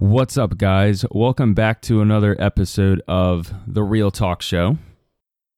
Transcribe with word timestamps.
What's 0.00 0.38
up, 0.38 0.58
guys? 0.58 1.04
Welcome 1.10 1.54
back 1.54 1.82
to 1.82 2.00
another 2.00 2.36
episode 2.38 3.02
of 3.08 3.52
The 3.66 3.82
Real 3.82 4.12
Talk 4.12 4.42
Show. 4.42 4.78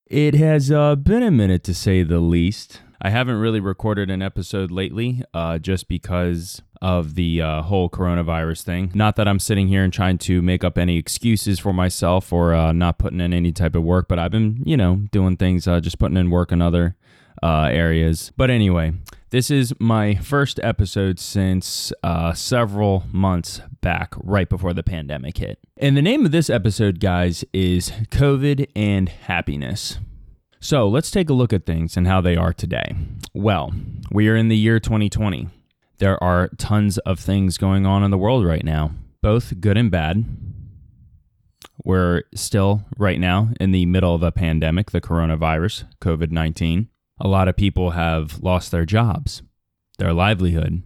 It 0.06 0.34
has 0.34 0.72
uh, 0.72 0.96
been 0.96 1.22
a 1.22 1.30
minute 1.30 1.62
to 1.64 1.74
say 1.74 2.02
the 2.02 2.20
least. 2.20 2.80
I 3.02 3.10
haven't 3.10 3.36
really 3.36 3.60
recorded 3.60 4.10
an 4.10 4.22
episode 4.22 4.70
lately 4.70 5.22
uh, 5.34 5.58
just 5.58 5.88
because 5.88 6.62
of 6.80 7.16
the 7.16 7.42
uh, 7.42 7.60
whole 7.60 7.90
coronavirus 7.90 8.62
thing. 8.62 8.92
Not 8.94 9.16
that 9.16 9.28
I'm 9.28 9.40
sitting 9.40 9.68
here 9.68 9.84
and 9.84 9.92
trying 9.92 10.16
to 10.18 10.40
make 10.40 10.64
up 10.64 10.78
any 10.78 10.96
excuses 10.96 11.58
for 11.58 11.74
myself 11.74 12.32
or 12.32 12.54
uh, 12.54 12.72
not 12.72 12.98
putting 12.98 13.20
in 13.20 13.34
any 13.34 13.52
type 13.52 13.74
of 13.74 13.82
work, 13.82 14.08
but 14.08 14.18
I've 14.18 14.32
been, 14.32 14.62
you 14.64 14.78
know, 14.78 15.02
doing 15.12 15.36
things, 15.36 15.68
uh, 15.68 15.80
just 15.80 15.98
putting 15.98 16.16
in 16.16 16.30
work 16.30 16.50
in 16.50 16.62
other 16.62 16.96
uh, 17.42 17.68
areas. 17.70 18.32
But 18.38 18.48
anyway, 18.48 18.94
this 19.30 19.50
is 19.50 19.72
my 19.78 20.16
first 20.16 20.58
episode 20.62 21.18
since 21.18 21.92
uh, 22.02 22.32
several 22.32 23.04
months 23.12 23.60
back, 23.80 24.14
right 24.18 24.48
before 24.48 24.74
the 24.74 24.82
pandemic 24.82 25.38
hit. 25.38 25.58
And 25.76 25.96
the 25.96 26.02
name 26.02 26.26
of 26.26 26.32
this 26.32 26.50
episode, 26.50 27.00
guys, 27.00 27.44
is 27.52 27.90
COVID 28.10 28.68
and 28.74 29.08
Happiness. 29.08 29.98
So 30.58 30.88
let's 30.88 31.10
take 31.10 31.30
a 31.30 31.34
look 31.34 31.52
at 31.52 31.64
things 31.64 31.96
and 31.96 32.06
how 32.06 32.20
they 32.20 32.36
are 32.36 32.52
today. 32.52 32.94
Well, 33.32 33.72
we 34.10 34.28
are 34.28 34.36
in 34.36 34.48
the 34.48 34.58
year 34.58 34.80
2020. 34.80 35.48
There 35.98 36.22
are 36.22 36.48
tons 36.58 36.98
of 36.98 37.20
things 37.20 37.56
going 37.56 37.86
on 37.86 38.02
in 38.02 38.10
the 38.10 38.18
world 38.18 38.44
right 38.44 38.64
now, 38.64 38.92
both 39.22 39.60
good 39.60 39.76
and 39.76 39.90
bad. 39.90 40.24
We're 41.84 42.24
still, 42.34 42.84
right 42.98 43.18
now, 43.18 43.50
in 43.58 43.70
the 43.70 43.86
middle 43.86 44.14
of 44.14 44.22
a 44.22 44.32
pandemic, 44.32 44.90
the 44.90 45.00
coronavirus, 45.00 45.84
COVID 46.00 46.30
19. 46.30 46.88
A 47.20 47.28
lot 47.28 47.48
of 47.48 47.56
people 47.56 47.90
have 47.90 48.42
lost 48.42 48.70
their 48.70 48.86
jobs, 48.86 49.42
their 49.98 50.14
livelihood. 50.14 50.82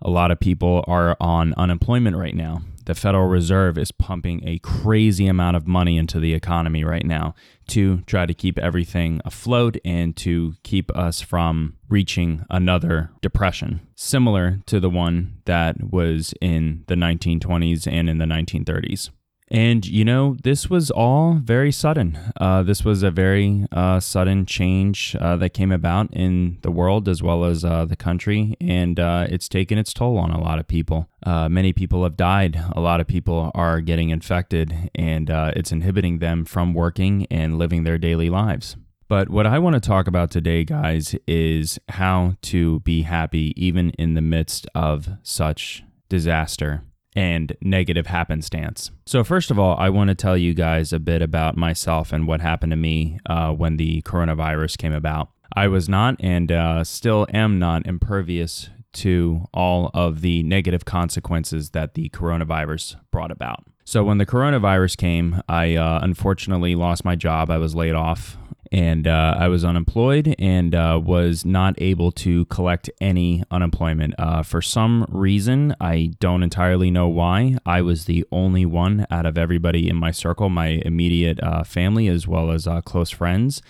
A 0.00 0.10
lot 0.10 0.30
of 0.30 0.38
people 0.38 0.84
are 0.86 1.16
on 1.20 1.54
unemployment 1.54 2.16
right 2.16 2.34
now. 2.34 2.62
The 2.84 2.94
Federal 2.94 3.26
Reserve 3.28 3.78
is 3.78 3.92
pumping 3.92 4.42
a 4.44 4.58
crazy 4.58 5.26
amount 5.26 5.56
of 5.56 5.68
money 5.68 5.96
into 5.96 6.18
the 6.18 6.34
economy 6.34 6.82
right 6.82 7.06
now 7.06 7.34
to 7.68 8.00
try 8.02 8.26
to 8.26 8.34
keep 8.34 8.58
everything 8.58 9.20
afloat 9.24 9.76
and 9.84 10.16
to 10.18 10.54
keep 10.64 10.90
us 10.96 11.20
from 11.20 11.76
reaching 11.88 12.44
another 12.50 13.10
depression, 13.20 13.80
similar 13.94 14.60
to 14.66 14.80
the 14.80 14.90
one 14.90 15.38
that 15.44 15.92
was 15.92 16.34
in 16.40 16.84
the 16.88 16.96
1920s 16.96 17.86
and 17.86 18.10
in 18.10 18.18
the 18.18 18.24
1930s. 18.24 19.10
And, 19.52 19.84
you 19.86 20.02
know, 20.02 20.34
this 20.42 20.70
was 20.70 20.90
all 20.90 21.34
very 21.34 21.70
sudden. 21.72 22.18
Uh, 22.40 22.62
this 22.62 22.86
was 22.86 23.02
a 23.02 23.10
very 23.10 23.66
uh, 23.70 24.00
sudden 24.00 24.46
change 24.46 25.14
uh, 25.20 25.36
that 25.36 25.50
came 25.50 25.70
about 25.70 26.10
in 26.14 26.56
the 26.62 26.70
world 26.70 27.06
as 27.06 27.22
well 27.22 27.44
as 27.44 27.62
uh, 27.62 27.84
the 27.84 27.94
country. 27.94 28.56
And 28.62 28.98
uh, 28.98 29.26
it's 29.28 29.50
taken 29.50 29.76
its 29.76 29.92
toll 29.92 30.16
on 30.16 30.30
a 30.30 30.40
lot 30.40 30.58
of 30.58 30.66
people. 30.66 31.06
Uh, 31.22 31.50
many 31.50 31.74
people 31.74 32.02
have 32.04 32.16
died. 32.16 32.64
A 32.72 32.80
lot 32.80 33.02
of 33.02 33.06
people 33.06 33.50
are 33.54 33.82
getting 33.82 34.08
infected, 34.08 34.90
and 34.94 35.28
it's 35.28 35.70
inhibiting 35.70 36.18
them 36.20 36.46
from 36.46 36.72
working 36.72 37.26
and 37.30 37.58
living 37.58 37.84
their 37.84 37.98
daily 37.98 38.30
lives. 38.30 38.76
But 39.06 39.28
what 39.28 39.46
I 39.46 39.58
want 39.58 39.74
to 39.74 39.80
talk 39.80 40.06
about 40.06 40.30
today, 40.30 40.64
guys, 40.64 41.14
is 41.26 41.78
how 41.90 42.36
to 42.42 42.80
be 42.80 43.02
happy 43.02 43.52
even 43.62 43.90
in 43.90 44.14
the 44.14 44.22
midst 44.22 44.66
of 44.74 45.10
such 45.22 45.84
disaster 46.08 46.84
and 47.14 47.56
negative 47.60 48.06
happenstance. 48.06 48.90
So, 49.06 49.24
first 49.24 49.50
of 49.50 49.58
all, 49.58 49.76
I 49.76 49.90
want 49.90 50.08
to 50.08 50.14
tell 50.14 50.36
you 50.36 50.54
guys 50.54 50.92
a 50.92 50.98
bit 50.98 51.22
about 51.22 51.56
myself 51.56 52.12
and 52.12 52.26
what 52.26 52.40
happened 52.40 52.70
to 52.70 52.76
me 52.76 53.18
uh, 53.26 53.52
when 53.52 53.76
the 53.76 54.02
coronavirus 54.02 54.78
came 54.78 54.92
about. 54.92 55.30
I 55.54 55.68
was 55.68 55.88
not 55.88 56.16
and 56.20 56.50
uh, 56.50 56.84
still 56.84 57.26
am 57.32 57.58
not 57.58 57.86
impervious 57.86 58.70
to 58.94 59.48
all 59.52 59.90
of 59.94 60.20
the 60.20 60.42
negative 60.42 60.84
consequences 60.84 61.70
that 61.70 61.94
the 61.94 62.08
coronavirus 62.10 62.96
brought 63.10 63.30
about. 63.30 63.64
So, 63.84 64.04
when 64.04 64.18
the 64.18 64.26
coronavirus 64.26 64.96
came, 64.96 65.42
I 65.48 65.76
uh, 65.76 66.00
unfortunately 66.02 66.74
lost 66.74 67.04
my 67.04 67.16
job. 67.16 67.50
I 67.50 67.58
was 67.58 67.74
laid 67.74 67.94
off 67.94 68.38
and 68.72 69.06
uh, 69.06 69.36
I 69.38 69.48
was 69.48 69.66
unemployed 69.66 70.34
and 70.38 70.74
uh, 70.74 70.98
was 71.04 71.44
not 71.44 71.74
able 71.76 72.10
to 72.12 72.46
collect 72.46 72.88
any 73.02 73.44
unemployment. 73.50 74.14
Uh, 74.18 74.42
for 74.42 74.62
some 74.62 75.04
reason, 75.10 75.76
I 75.78 76.12
don't 76.20 76.42
entirely 76.42 76.90
know 76.90 77.06
why, 77.06 77.58
I 77.66 77.82
was 77.82 78.06
the 78.06 78.24
only 78.32 78.64
one 78.64 79.06
out 79.10 79.26
of 79.26 79.36
everybody 79.36 79.90
in 79.90 79.96
my 79.96 80.10
circle, 80.10 80.48
my 80.48 80.80
immediate 80.86 81.38
uh, 81.42 81.64
family, 81.64 82.08
as 82.08 82.26
well 82.26 82.50
as 82.50 82.66
uh, 82.66 82.80
close 82.80 83.10
friends, 83.10 83.60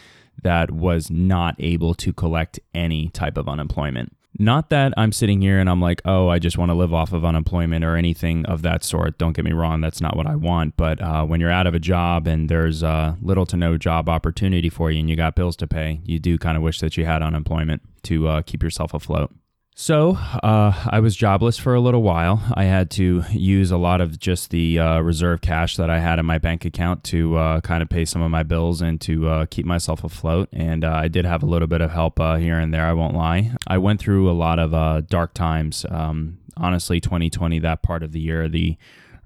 that 0.40 0.70
was 0.70 1.10
not 1.10 1.56
able 1.58 1.94
to 1.94 2.12
collect 2.12 2.60
any 2.72 3.08
type 3.08 3.36
of 3.36 3.48
unemployment. 3.48 4.16
Not 4.38 4.70
that 4.70 4.94
I'm 4.96 5.12
sitting 5.12 5.42
here 5.42 5.58
and 5.58 5.68
I'm 5.68 5.80
like, 5.80 6.00
oh, 6.04 6.28
I 6.28 6.38
just 6.38 6.56
want 6.56 6.70
to 6.70 6.74
live 6.74 6.94
off 6.94 7.12
of 7.12 7.24
unemployment 7.24 7.84
or 7.84 7.96
anything 7.96 8.46
of 8.46 8.62
that 8.62 8.82
sort. 8.82 9.18
Don't 9.18 9.34
get 9.34 9.44
me 9.44 9.52
wrong, 9.52 9.80
that's 9.80 10.00
not 10.00 10.16
what 10.16 10.26
I 10.26 10.36
want. 10.36 10.76
But 10.76 11.00
uh, 11.02 11.24
when 11.24 11.40
you're 11.40 11.50
out 11.50 11.66
of 11.66 11.74
a 11.74 11.78
job 11.78 12.26
and 12.26 12.48
there's 12.48 12.82
uh, 12.82 13.16
little 13.20 13.46
to 13.46 13.56
no 13.56 13.76
job 13.76 14.08
opportunity 14.08 14.70
for 14.70 14.90
you 14.90 15.00
and 15.00 15.10
you 15.10 15.16
got 15.16 15.34
bills 15.34 15.56
to 15.56 15.66
pay, 15.66 16.00
you 16.04 16.18
do 16.18 16.38
kind 16.38 16.56
of 16.56 16.62
wish 16.62 16.80
that 16.80 16.96
you 16.96 17.04
had 17.04 17.22
unemployment 17.22 17.82
to 18.04 18.26
uh, 18.28 18.42
keep 18.42 18.62
yourself 18.62 18.94
afloat. 18.94 19.32
So 19.74 20.12
uh, 20.42 20.72
I 20.86 21.00
was 21.00 21.16
jobless 21.16 21.56
for 21.56 21.74
a 21.74 21.80
little 21.80 22.02
while. 22.02 22.42
I 22.54 22.64
had 22.64 22.90
to 22.92 23.24
use 23.30 23.70
a 23.70 23.78
lot 23.78 24.02
of 24.02 24.18
just 24.18 24.50
the 24.50 24.78
uh, 24.78 25.00
reserve 25.00 25.40
cash 25.40 25.76
that 25.76 25.88
I 25.88 25.98
had 25.98 26.18
in 26.18 26.26
my 26.26 26.36
bank 26.36 26.66
account 26.66 27.04
to 27.04 27.36
uh, 27.36 27.60
kind 27.62 27.82
of 27.82 27.88
pay 27.88 28.04
some 28.04 28.20
of 28.20 28.30
my 28.30 28.42
bills 28.42 28.82
and 28.82 29.00
to 29.02 29.28
uh, 29.28 29.46
keep 29.46 29.64
myself 29.64 30.04
afloat. 30.04 30.50
And 30.52 30.84
uh, 30.84 30.92
I 30.92 31.08
did 31.08 31.24
have 31.24 31.42
a 31.42 31.46
little 31.46 31.68
bit 31.68 31.80
of 31.80 31.90
help 31.90 32.20
uh, 32.20 32.36
here 32.36 32.58
and 32.58 32.72
there, 32.72 32.84
I 32.84 32.92
won't 32.92 33.16
lie. 33.16 33.56
I 33.66 33.78
went 33.78 33.98
through 33.98 34.30
a 34.30 34.32
lot 34.32 34.58
of 34.58 35.08
dark 35.08 35.32
times. 35.32 35.86
Um, 35.88 36.38
honestly, 36.56 37.00
2020, 37.00 37.58
that 37.60 37.82
part 37.82 38.02
of 38.02 38.12
the 38.12 38.20
year, 38.20 38.50
the 38.50 38.76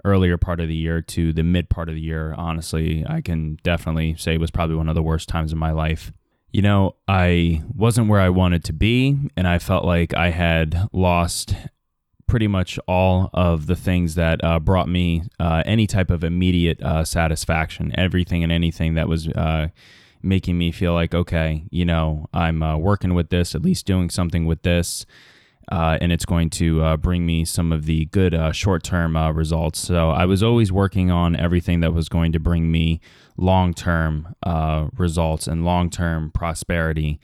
earlier 0.04 0.38
part 0.38 0.60
of 0.60 0.68
the 0.68 0.76
year 0.76 1.02
to 1.02 1.32
the 1.32 1.42
mid 1.42 1.68
part 1.68 1.88
of 1.88 1.96
the 1.96 2.00
year, 2.00 2.34
honestly, 2.38 3.04
I 3.08 3.20
can 3.20 3.58
definitely 3.64 4.14
say 4.16 4.38
was 4.38 4.52
probably 4.52 4.76
one 4.76 4.88
of 4.88 4.94
the 4.94 5.02
worst 5.02 5.28
times 5.28 5.52
in 5.52 5.58
my 5.58 5.72
life 5.72 6.12
you 6.56 6.62
know, 6.62 6.94
I 7.06 7.62
wasn't 7.74 8.08
where 8.08 8.18
I 8.18 8.30
wanted 8.30 8.64
to 8.64 8.72
be, 8.72 9.14
and 9.36 9.46
I 9.46 9.58
felt 9.58 9.84
like 9.84 10.14
I 10.14 10.30
had 10.30 10.88
lost 10.90 11.54
pretty 12.26 12.48
much 12.48 12.78
all 12.88 13.28
of 13.34 13.66
the 13.66 13.76
things 13.76 14.14
that 14.14 14.42
uh, 14.42 14.58
brought 14.58 14.88
me 14.88 15.24
uh, 15.38 15.62
any 15.66 15.86
type 15.86 16.10
of 16.10 16.24
immediate 16.24 16.80
uh, 16.80 17.04
satisfaction. 17.04 17.92
Everything 17.94 18.42
and 18.42 18.50
anything 18.50 18.94
that 18.94 19.06
was 19.06 19.28
uh, 19.28 19.68
making 20.22 20.56
me 20.56 20.72
feel 20.72 20.94
like, 20.94 21.14
okay, 21.14 21.66
you 21.70 21.84
know, 21.84 22.24
I'm 22.32 22.62
uh, 22.62 22.78
working 22.78 23.12
with 23.12 23.28
this, 23.28 23.54
at 23.54 23.60
least 23.60 23.84
doing 23.84 24.08
something 24.08 24.46
with 24.46 24.62
this. 24.62 25.04
Uh, 25.70 25.98
and 26.00 26.10
it's 26.10 26.24
going 26.24 26.48
to 26.48 26.96
bring 26.96 27.26
me 27.26 27.44
some 27.44 27.70
of 27.70 27.84
the 27.84 28.06
good 28.06 28.34
short 28.56 28.82
term 28.82 29.14
results. 29.36 29.78
So 29.78 30.08
I 30.08 30.24
was 30.24 30.42
always 30.42 30.72
working 30.72 31.10
on 31.10 31.36
everything 31.36 31.80
that 31.80 31.92
was 31.92 32.08
going 32.08 32.32
to 32.32 32.40
bring 32.40 32.70
me 32.70 33.02
long 33.36 33.74
term 33.74 34.34
uh, 34.42 34.88
results 34.96 35.46
and 35.46 35.64
long 35.64 35.90
term 35.90 36.30
prosperity. 36.30 37.20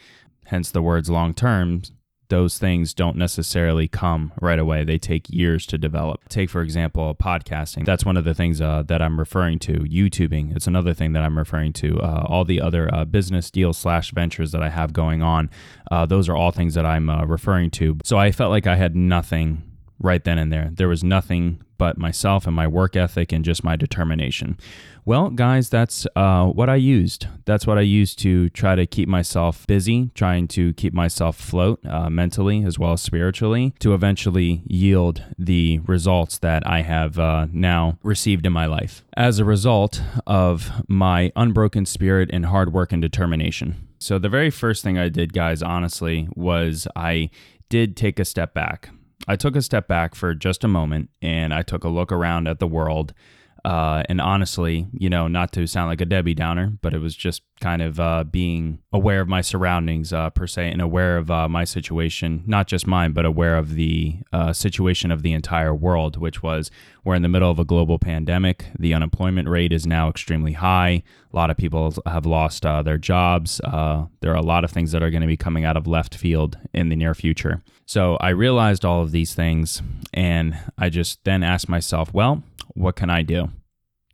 Hence 0.47 0.71
the 0.71 0.83
words 0.83 1.11
long 1.11 1.35
term. 1.35 1.83
Those 2.29 2.57
things 2.57 2.95
don't 2.95 3.19
necessarily 3.19 3.89
come 3.89 4.33
right 4.41 4.59
away. 4.59 4.85
They 4.85 4.97
take 4.97 5.29
years 5.29 5.67
to 5.67 5.77
develop. 5.77 6.31
Take, 6.31 6.49
for 6.49 6.63
example, 6.63 7.15
podcasting. 7.15 7.85
That's 7.85 8.07
one 8.07 8.17
of 8.17 8.25
the 8.25 8.33
things 8.33 8.59
uh, 8.59 8.85
that 8.87 9.03
I'm 9.03 9.19
referring 9.19 9.59
to. 9.61 9.81
YouTubing. 9.81 10.57
It's 10.57 10.67
another 10.67 10.95
thing 10.95 11.13
that 11.13 11.23
I'm 11.23 11.37
referring 11.37 11.75
to. 11.75 12.01
Uh, 12.01 12.25
all 12.27 12.47
the 12.47 12.59
other 12.59 12.89
uh, 12.95 13.05
business 13.05 13.51
deals 13.51 13.77
slash 13.77 14.13
ventures 14.13 14.51
that 14.53 14.63
I 14.63 14.71
have 14.71 14.95
going 14.95 15.21
on. 15.21 15.51
Uh, 15.91 16.07
those 16.07 16.27
are 16.31 16.35
all 16.35 16.53
things 16.53 16.73
that 16.73 16.87
I'm 16.87 17.11
uh, 17.11 17.27
referring 17.27 17.71
to. 17.73 17.99
So 18.03 18.17
I 18.17 18.33
felt 18.33 18.51
like 18.51 18.67
I 18.67 18.77
had 18.77 18.97
nothing 18.97 19.63
right 19.99 20.25
then 20.25 20.39
and 20.39 20.51
there. 20.51 20.71
There 20.73 20.89
was 20.89 21.05
nothing 21.05 21.63
but 21.77 21.99
myself 21.99 22.47
and 22.47 22.55
my 22.55 22.67
work 22.67 22.97
ethic 22.97 23.33
and 23.33 23.45
just 23.45 23.65
my 23.65 23.77
determination. 23.77 24.57
Well, 25.05 25.31
guys, 25.31 25.69
that's 25.69 26.07
uh, 26.15 26.47
what 26.47 26.71
I 26.71 26.77
used. 26.77 27.27
That's 27.45 27.67
what 27.67 27.77
I 27.77 27.81
used 27.81 28.21
to 28.21 28.49
try 28.51 28.77
to 28.77 28.87
keep 28.87 29.09
myself 29.09 29.67
busy, 29.67 30.11
trying 30.15 30.47
to 30.49 30.73
keep 30.75 30.95
myself 30.95 31.41
afloat 31.41 31.85
uh, 31.85 32.09
mentally 32.09 32.63
as 32.63 32.79
well 32.79 32.93
as 32.93 33.03
spiritually 33.03 33.75
to 33.81 33.95
eventually 33.95 34.63
yield 34.65 35.25
the 35.37 35.81
results 35.81 36.39
that 36.39 36.65
I 36.65 36.83
have 36.83 37.19
uh, 37.19 37.49
now 37.51 37.99
received 38.05 38.47
in 38.47 38.53
my 38.53 38.67
life 38.67 39.05
as 39.17 39.41
a 39.41 39.45
result 39.45 40.01
of 40.25 40.71
my 40.87 41.33
unbroken 41.35 41.85
spirit 41.85 42.31
and 42.33 42.47
hard 42.47 42.73
work 42.73 42.93
and 42.93 43.03
determination. 43.03 43.89
So, 43.99 44.21
the 44.21 44.29
very 44.29 44.51
first 44.51 44.85
thing 44.85 44.99
I 44.99 45.09
did, 45.09 45.33
guys, 45.33 45.63
honestly, 45.63 46.29
was 46.37 46.87
I 46.95 47.31
did 47.69 47.97
take 47.97 48.21
a 48.21 48.25
step 48.25 48.55
back. 48.55 48.91
I 49.27 49.35
took 49.35 49.57
a 49.57 49.63
step 49.63 49.89
back 49.89 50.15
for 50.15 50.35
just 50.35 50.63
a 50.63 50.69
moment 50.69 51.11
and 51.21 51.53
I 51.53 51.63
took 51.63 51.83
a 51.83 51.89
look 51.89 52.13
around 52.13 52.47
at 52.47 52.61
the 52.61 52.67
world 52.69 53.15
uh, 53.65 54.03
and 54.09 54.21
honestly, 54.21 54.89
you 54.93 55.09
know, 55.09 55.29
not 55.29 55.53
to 55.53 55.67
sound 55.67 55.89
like 55.89 56.01
a 56.01 56.05
Debbie 56.05 56.35
Downer, 56.35 56.73
but 56.81 56.93
it 56.93 56.99
was 56.99 57.15
just 57.15 57.43
kind 57.61 57.81
of 57.81 58.01
uh, 58.01 58.25
being 58.25 58.81
aware 58.93 59.21
of 59.21 59.29
my 59.29 59.41
surroundings 59.41 60.13
uh, 60.13 60.31
per 60.31 60.49
se 60.49 60.71
and 60.73 60.83
aware 60.83 61.17
of 61.17 61.31
uh, 61.31 61.49
my 61.49 61.63
situation, 61.63 62.43
not 62.45 62.67
just 62.67 62.89
mine, 62.89 63.13
but 63.13 63.25
aware 63.25 63.57
of 63.57 63.75
the 63.75 64.17
uh, 64.33 64.53
situation 64.53 65.13
of 65.13 65.23
the 65.23 65.33
entire 65.33 65.73
world, 65.73 66.17
which 66.17 66.43
was 66.43 66.73
we're 67.05 67.15
in 67.15 67.23
the 67.23 67.29
middle 67.29 67.51
of 67.51 67.61
a 67.61 67.65
global 67.65 68.01
pandemic. 68.01 68.67
The 68.77 68.95
unemployment 68.95 69.49
rate 69.49 69.73
is 69.73 69.87
now 69.87 70.09
extremely 70.09 70.55
high. 70.55 71.05
A 71.33 71.37
lot 71.37 71.51
of 71.51 71.57
people 71.57 71.95
have 72.05 72.27
lost 72.27 72.67
uh, 72.67 72.83
their 72.83 72.99
jobs. 72.99 73.61
there 73.63 74.33
are 74.33 74.35
a 74.35 74.43
lot 74.43 74.65
of 74.65 74.73
things 74.73 74.91
that 74.91 75.03
are 75.05 75.11
going 75.11 75.23
to 75.23 75.29
be 75.29 75.37
coming 75.37 75.65
out 75.65 75.77
of 75.77 75.87
left 75.87 76.17
field 76.17 76.59
in 76.75 76.89
the 76.89 76.97
near 76.97 77.15
future. 77.15 77.63
So 77.87 78.17
I 78.21 78.31
realized 78.31 78.85
all 78.85 79.03
of 79.03 79.11
these 79.11 79.35
things, 79.35 79.83
and 80.15 80.59
I 80.79 80.89
just 80.89 81.25
then 81.25 81.43
asked 81.43 81.69
myself, 81.69 82.13
well, 82.15 82.43
what 82.75 82.97
can 82.97 83.11
I 83.11 83.23
do? 83.23 83.51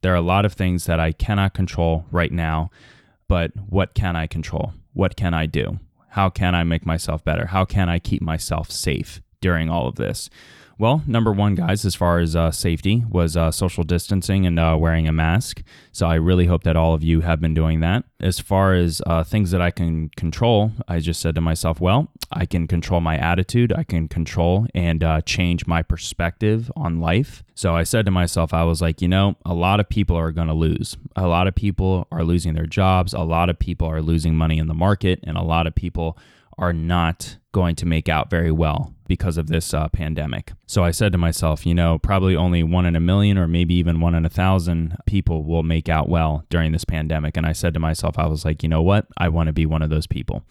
There 0.02 0.12
are 0.12 0.16
a 0.16 0.20
lot 0.20 0.44
of 0.44 0.52
things 0.52 0.86
that 0.86 1.00
I 1.00 1.12
cannot 1.12 1.54
control 1.54 2.06
right 2.10 2.32
now, 2.32 2.70
but 3.26 3.52
what 3.68 3.94
can 3.94 4.16
I 4.16 4.26
control? 4.26 4.72
What 4.92 5.16
can 5.16 5.34
I 5.34 5.46
do? 5.46 5.80
How 6.10 6.30
can 6.30 6.54
I 6.54 6.64
make 6.64 6.86
myself 6.86 7.24
better? 7.24 7.46
How 7.46 7.64
can 7.64 7.88
I 7.88 7.98
keep 7.98 8.22
myself 8.22 8.70
safe 8.70 9.20
during 9.40 9.68
all 9.68 9.86
of 9.88 9.96
this? 9.96 10.30
Well, 10.80 11.02
number 11.08 11.32
one, 11.32 11.56
guys, 11.56 11.84
as 11.84 11.96
far 11.96 12.20
as 12.20 12.36
uh, 12.36 12.52
safety, 12.52 13.02
was 13.10 13.36
uh, 13.36 13.50
social 13.50 13.82
distancing 13.82 14.46
and 14.46 14.60
uh, 14.60 14.76
wearing 14.78 15.08
a 15.08 15.12
mask. 15.12 15.60
So 15.90 16.06
I 16.06 16.14
really 16.14 16.46
hope 16.46 16.62
that 16.62 16.76
all 16.76 16.94
of 16.94 17.02
you 17.02 17.22
have 17.22 17.40
been 17.40 17.52
doing 17.52 17.80
that. 17.80 18.04
As 18.20 18.38
far 18.38 18.74
as 18.74 19.02
uh, 19.04 19.24
things 19.24 19.50
that 19.50 19.60
I 19.60 19.72
can 19.72 20.10
control, 20.10 20.70
I 20.86 21.00
just 21.00 21.20
said 21.20 21.34
to 21.34 21.40
myself, 21.40 21.80
well, 21.80 22.12
I 22.30 22.46
can 22.46 22.68
control 22.68 23.00
my 23.00 23.16
attitude, 23.16 23.72
I 23.72 23.82
can 23.82 24.06
control 24.06 24.68
and 24.72 25.02
uh, 25.02 25.20
change 25.22 25.66
my 25.66 25.82
perspective 25.82 26.70
on 26.76 27.00
life. 27.00 27.42
So 27.56 27.74
I 27.74 27.82
said 27.82 28.04
to 28.04 28.12
myself, 28.12 28.54
I 28.54 28.62
was 28.62 28.80
like, 28.80 29.02
you 29.02 29.08
know, 29.08 29.34
a 29.44 29.54
lot 29.54 29.80
of 29.80 29.88
people 29.88 30.14
are 30.14 30.30
going 30.30 30.46
to 30.46 30.54
lose. 30.54 30.96
A 31.16 31.26
lot 31.26 31.48
of 31.48 31.56
people 31.56 32.06
are 32.12 32.22
losing 32.22 32.54
their 32.54 32.66
jobs. 32.66 33.12
A 33.12 33.22
lot 33.22 33.50
of 33.50 33.58
people 33.58 33.88
are 33.88 34.00
losing 34.00 34.36
money 34.36 34.58
in 34.58 34.68
the 34.68 34.74
market. 34.74 35.18
And 35.24 35.36
a 35.36 35.42
lot 35.42 35.66
of 35.66 35.74
people 35.74 36.16
are 36.56 36.72
not 36.72 37.36
going 37.50 37.74
to 37.76 37.86
make 37.86 38.08
out 38.08 38.30
very 38.30 38.52
well 38.52 38.94
because 39.08 39.38
of 39.38 39.48
this 39.48 39.74
uh, 39.74 39.88
pandemic. 39.88 40.52
So 40.66 40.84
I 40.84 40.92
said 40.92 41.12
to 41.12 41.18
myself, 41.18 41.66
you 41.66 41.74
know, 41.74 41.98
probably 41.98 42.36
only 42.36 42.62
one 42.62 42.86
in 42.86 42.94
a 42.94 43.00
million 43.00 43.38
or 43.38 43.48
maybe 43.48 43.74
even 43.74 44.00
one 44.00 44.14
in 44.14 44.24
a 44.24 44.30
thousand 44.30 44.96
people 45.06 45.44
will 45.44 45.62
make 45.62 45.88
out 45.88 46.08
well 46.08 46.44
during 46.50 46.72
this 46.72 46.84
pandemic. 46.84 47.36
And 47.36 47.46
I 47.46 47.52
said 47.52 47.74
to 47.74 47.80
myself, 47.80 48.18
I 48.18 48.26
was 48.26 48.44
like, 48.44 48.62
you 48.62 48.68
know 48.68 48.82
what? 48.82 49.06
I 49.16 49.30
want 49.30 49.48
to 49.48 49.52
be 49.52 49.66
one 49.66 49.82
of 49.82 49.90
those 49.90 50.06
people. 50.06 50.44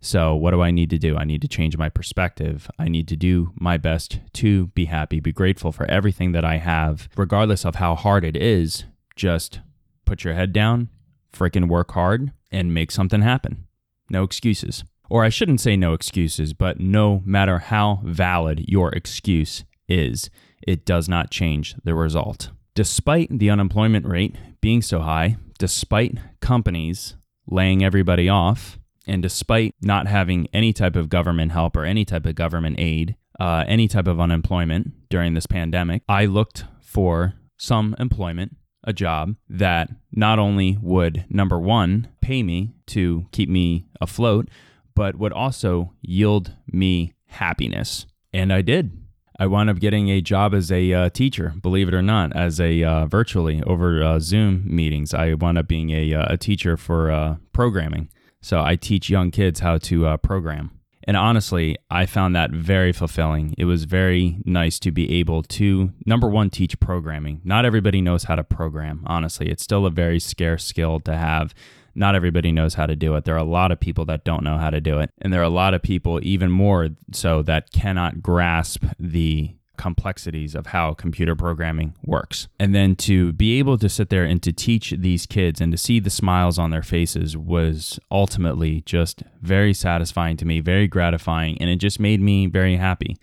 So, 0.00 0.34
what 0.34 0.50
do 0.50 0.60
I 0.60 0.70
need 0.70 0.90
to 0.90 0.98
do? 0.98 1.16
I 1.16 1.24
need 1.24 1.40
to 1.40 1.48
change 1.48 1.78
my 1.78 1.88
perspective. 1.88 2.70
I 2.78 2.88
need 2.88 3.08
to 3.08 3.16
do 3.16 3.52
my 3.58 3.78
best 3.78 4.20
to 4.34 4.66
be 4.68 4.84
happy, 4.84 5.18
be 5.18 5.32
grateful 5.32 5.72
for 5.72 5.90
everything 5.90 6.32
that 6.32 6.44
I 6.44 6.58
have, 6.58 7.08
regardless 7.16 7.64
of 7.64 7.76
how 7.76 7.94
hard 7.94 8.22
it 8.22 8.36
is. 8.36 8.84
Just 9.16 9.60
put 10.04 10.22
your 10.22 10.34
head 10.34 10.52
down, 10.52 10.90
freaking 11.32 11.68
work 11.68 11.92
hard, 11.92 12.32
and 12.52 12.74
make 12.74 12.90
something 12.90 13.22
happen. 13.22 13.64
No 14.10 14.24
excuses. 14.24 14.84
Or 15.08 15.24
I 15.24 15.28
shouldn't 15.28 15.60
say 15.60 15.76
no 15.76 15.92
excuses, 15.92 16.52
but 16.52 16.80
no 16.80 17.22
matter 17.24 17.58
how 17.58 18.00
valid 18.04 18.64
your 18.66 18.90
excuse 18.92 19.64
is, 19.88 20.30
it 20.66 20.84
does 20.84 21.08
not 21.08 21.30
change 21.30 21.74
the 21.84 21.94
result. 21.94 22.50
Despite 22.74 23.38
the 23.38 23.50
unemployment 23.50 24.06
rate 24.06 24.34
being 24.60 24.82
so 24.82 25.00
high, 25.00 25.36
despite 25.58 26.18
companies 26.40 27.16
laying 27.46 27.84
everybody 27.84 28.28
off, 28.28 28.78
and 29.06 29.22
despite 29.22 29.74
not 29.82 30.06
having 30.06 30.48
any 30.52 30.72
type 30.72 30.96
of 30.96 31.08
government 31.10 31.52
help 31.52 31.76
or 31.76 31.84
any 31.84 32.04
type 32.04 32.26
of 32.26 32.34
government 32.34 32.76
aid, 32.78 33.16
uh, 33.38 33.64
any 33.66 33.86
type 33.86 34.06
of 34.06 34.18
unemployment 34.18 35.08
during 35.10 35.34
this 35.34 35.46
pandemic, 35.46 36.02
I 36.08 36.24
looked 36.24 36.64
for 36.80 37.34
some 37.58 37.94
employment, 37.98 38.56
a 38.82 38.92
job 38.92 39.36
that 39.48 39.90
not 40.12 40.38
only 40.38 40.78
would, 40.80 41.26
number 41.28 41.58
one, 41.58 42.08
pay 42.20 42.42
me 42.42 42.74
to 42.86 43.26
keep 43.32 43.48
me 43.48 43.86
afloat, 44.00 44.48
but 44.94 45.16
would 45.16 45.32
also 45.32 45.92
yield 46.02 46.52
me 46.66 47.12
happiness. 47.26 48.06
And 48.32 48.52
I 48.52 48.62
did. 48.62 48.92
I 49.38 49.46
wound 49.48 49.68
up 49.68 49.80
getting 49.80 50.10
a 50.10 50.20
job 50.20 50.54
as 50.54 50.70
a 50.70 50.92
uh, 50.92 51.08
teacher, 51.10 51.54
believe 51.60 51.88
it 51.88 51.94
or 51.94 52.02
not, 52.02 52.36
as 52.36 52.60
a 52.60 52.84
uh, 52.84 53.06
virtually 53.06 53.62
over 53.64 54.02
uh, 54.02 54.20
Zoom 54.20 54.62
meetings. 54.64 55.12
I 55.12 55.34
wound 55.34 55.58
up 55.58 55.66
being 55.66 55.90
a, 55.90 56.14
uh, 56.14 56.34
a 56.34 56.36
teacher 56.36 56.76
for 56.76 57.10
uh, 57.10 57.36
programming. 57.52 58.10
So 58.40 58.62
I 58.62 58.76
teach 58.76 59.10
young 59.10 59.30
kids 59.32 59.60
how 59.60 59.78
to 59.78 60.06
uh, 60.06 60.16
program. 60.18 60.70
And 61.06 61.16
honestly, 61.16 61.76
I 61.90 62.06
found 62.06 62.34
that 62.34 62.50
very 62.50 62.92
fulfilling. 62.92 63.54
It 63.58 63.64
was 63.66 63.84
very 63.84 64.38
nice 64.44 64.78
to 64.80 64.90
be 64.90 65.18
able 65.18 65.42
to, 65.42 65.92
number 66.06 66.28
one, 66.28 66.48
teach 66.48 66.78
programming. 66.80 67.40
Not 67.44 67.64
everybody 67.64 68.00
knows 68.00 68.24
how 68.24 68.36
to 68.36 68.44
program, 68.44 69.02
honestly. 69.06 69.50
It's 69.50 69.62
still 69.62 69.84
a 69.84 69.90
very 69.90 70.18
scarce 70.18 70.64
skill 70.64 71.00
to 71.00 71.16
have 71.16 71.54
not 71.94 72.14
everybody 72.14 72.52
knows 72.52 72.74
how 72.74 72.86
to 72.86 72.96
do 72.96 73.14
it. 73.14 73.24
There 73.24 73.34
are 73.34 73.38
a 73.38 73.44
lot 73.44 73.72
of 73.72 73.80
people 73.80 74.04
that 74.06 74.24
don't 74.24 74.44
know 74.44 74.58
how 74.58 74.70
to 74.70 74.80
do 74.80 74.98
it. 74.98 75.10
And 75.20 75.32
there 75.32 75.40
are 75.40 75.44
a 75.44 75.48
lot 75.48 75.74
of 75.74 75.82
people, 75.82 76.20
even 76.22 76.50
more 76.50 76.90
so, 77.12 77.42
that 77.42 77.72
cannot 77.72 78.22
grasp 78.22 78.84
the 78.98 79.54
complexities 79.76 80.54
of 80.54 80.66
how 80.66 80.94
computer 80.94 81.34
programming 81.34 81.94
works. 82.04 82.48
And 82.60 82.74
then 82.74 82.94
to 82.96 83.32
be 83.32 83.58
able 83.58 83.76
to 83.78 83.88
sit 83.88 84.08
there 84.08 84.24
and 84.24 84.42
to 84.42 84.52
teach 84.52 84.94
these 84.96 85.26
kids 85.26 85.60
and 85.60 85.72
to 85.72 85.78
see 85.78 85.98
the 85.98 86.10
smiles 86.10 86.58
on 86.58 86.70
their 86.70 86.82
faces 86.82 87.36
was 87.36 87.98
ultimately 88.10 88.82
just 88.82 89.24
very 89.42 89.74
satisfying 89.74 90.36
to 90.36 90.44
me, 90.44 90.60
very 90.60 90.86
gratifying, 90.86 91.60
and 91.60 91.68
it 91.70 91.76
just 91.76 91.98
made 91.98 92.20
me 92.20 92.46
very 92.46 92.76
happy 92.76 93.16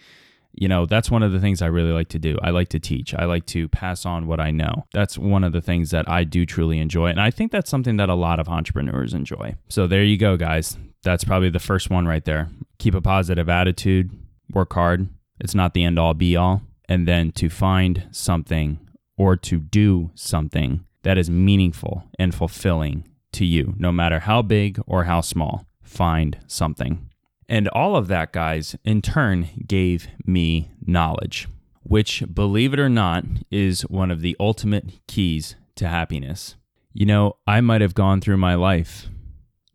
you 0.54 0.68
know, 0.68 0.86
that's 0.86 1.10
one 1.10 1.24
of 1.24 1.32
the 1.32 1.40
things 1.40 1.62
I 1.62 1.68
really 1.68 1.92
like 1.92 2.10
to 2.10 2.20
do. 2.20 2.38
I 2.42 2.50
like 2.50 2.70
to 2.70 2.80
teach. 2.80 3.14
I 3.14 3.26
like 3.26 3.46
to 3.48 3.68
pass 3.70 4.06
on 4.06 4.28
what 4.28 4.40
I 4.40 4.52
know. 4.52 4.86
That's 4.94 5.18
one 5.18 5.44
of 5.44 5.54
the 5.54 5.62
things 5.62 5.92
that 5.92 6.10
I 6.10 6.24
do 6.24 6.46
truly 6.46 6.80
enjoy. 6.80 7.08
And 7.08 7.22
I 7.22 7.32
think 7.32 7.52
that's 7.52 7.70
something 7.70 7.98
that 7.98 8.10
a 8.10 8.16
lot 8.16 8.40
of 8.40 8.50
entrepreneurs 8.50 9.14
enjoy. 9.14 9.56
So 9.70 9.88
there 9.88 10.04
you 10.04 10.18
go, 10.18 10.38
guys. 10.38 10.78
That's 11.04 11.24
probably 11.24 11.50
the 11.50 11.60
first 11.60 11.90
one 11.90 12.06
right 12.06 12.24
there. 12.26 12.50
Keep 12.80 12.96
a 12.96 13.02
positive 13.02 13.50
attitude, 13.50 14.12
work 14.54 14.74
hard. 14.74 15.08
It's 15.40 15.56
not 15.56 15.74
the 15.74 15.84
end 15.84 15.98
all 15.98 16.14
be 16.14 16.36
all. 16.36 16.62
And 16.88 17.08
then 17.08 17.32
to 17.34 17.50
find 17.50 18.08
something 18.12 18.80
or 19.18 19.36
to 19.38 19.60
do 19.60 20.12
something 20.16 20.86
that 21.04 21.18
is 21.18 21.30
meaningful 21.30 22.04
and 22.20 22.36
fulfilling 22.36 23.08
to 23.34 23.46
you, 23.46 23.74
no 23.78 23.92
matter 23.92 24.20
how 24.20 24.42
big 24.42 24.80
or 24.86 25.06
how 25.06 25.22
small. 25.22 25.66
Find 25.84 26.38
something. 26.48 27.10
And 27.52 27.68
all 27.68 27.98
of 27.98 28.08
that, 28.08 28.32
guys, 28.32 28.78
in 28.86 29.02
turn 29.02 29.50
gave 29.68 30.08
me 30.26 30.72
knowledge, 30.88 31.50
which, 31.84 32.24
believe 32.34 32.74
it 32.74 32.80
or 32.80 32.88
not, 32.88 33.26
is 33.52 33.82
one 33.82 34.10
of 34.10 34.22
the 34.22 34.38
ultimate 34.40 35.06
keys 35.06 35.58
to 35.76 35.90
happiness. 35.90 36.56
You 36.94 37.06
know, 37.06 37.36
I 37.46 37.60
might 37.60 37.82
have 37.82 37.94
gone 37.94 38.22
through 38.22 38.38
my 38.38 38.56
life 38.56 39.10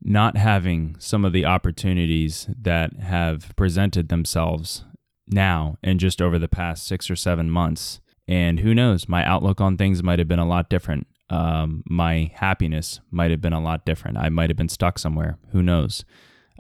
not 0.03 0.39
having 0.39 0.97
some 0.99 1.23
of 1.23 1.35
the 1.35 1.45
opportunities 1.45 2.49
that 2.59 2.95
have 2.99 3.55
presented 3.57 4.09
themselves 4.09 4.87
now 5.27 5.77
and 5.83 6.01
just 6.01 6.23
over 6.23 6.39
the 6.39 6.49
past 6.49 6.87
six 6.87 7.11
or 7.11 7.17
seven 7.17 7.51
months. 7.51 8.01
And 8.27 8.61
who 8.61 8.75
knows, 8.75 9.07
my 9.07 9.23
outlook 9.23 9.61
on 9.61 9.77
things 9.77 10.03
might 10.03 10.19
have 10.19 10.29
been 10.29 10.39
a 10.39 10.49
lot 10.49 10.71
different. 10.71 11.09
Um, 11.29 11.83
my 11.87 12.31
happiness 12.37 13.01
might 13.11 13.31
have 13.33 13.43
been 13.43 13.53
a 13.53 13.61
lot 13.61 13.85
different. 13.85 14.17
I 14.17 14.31
might 14.31 14.49
have 14.49 14.57
been 14.57 14.71
stuck 14.71 14.99
somewhere. 14.99 15.37
Who 15.51 15.63
knows? 15.63 16.07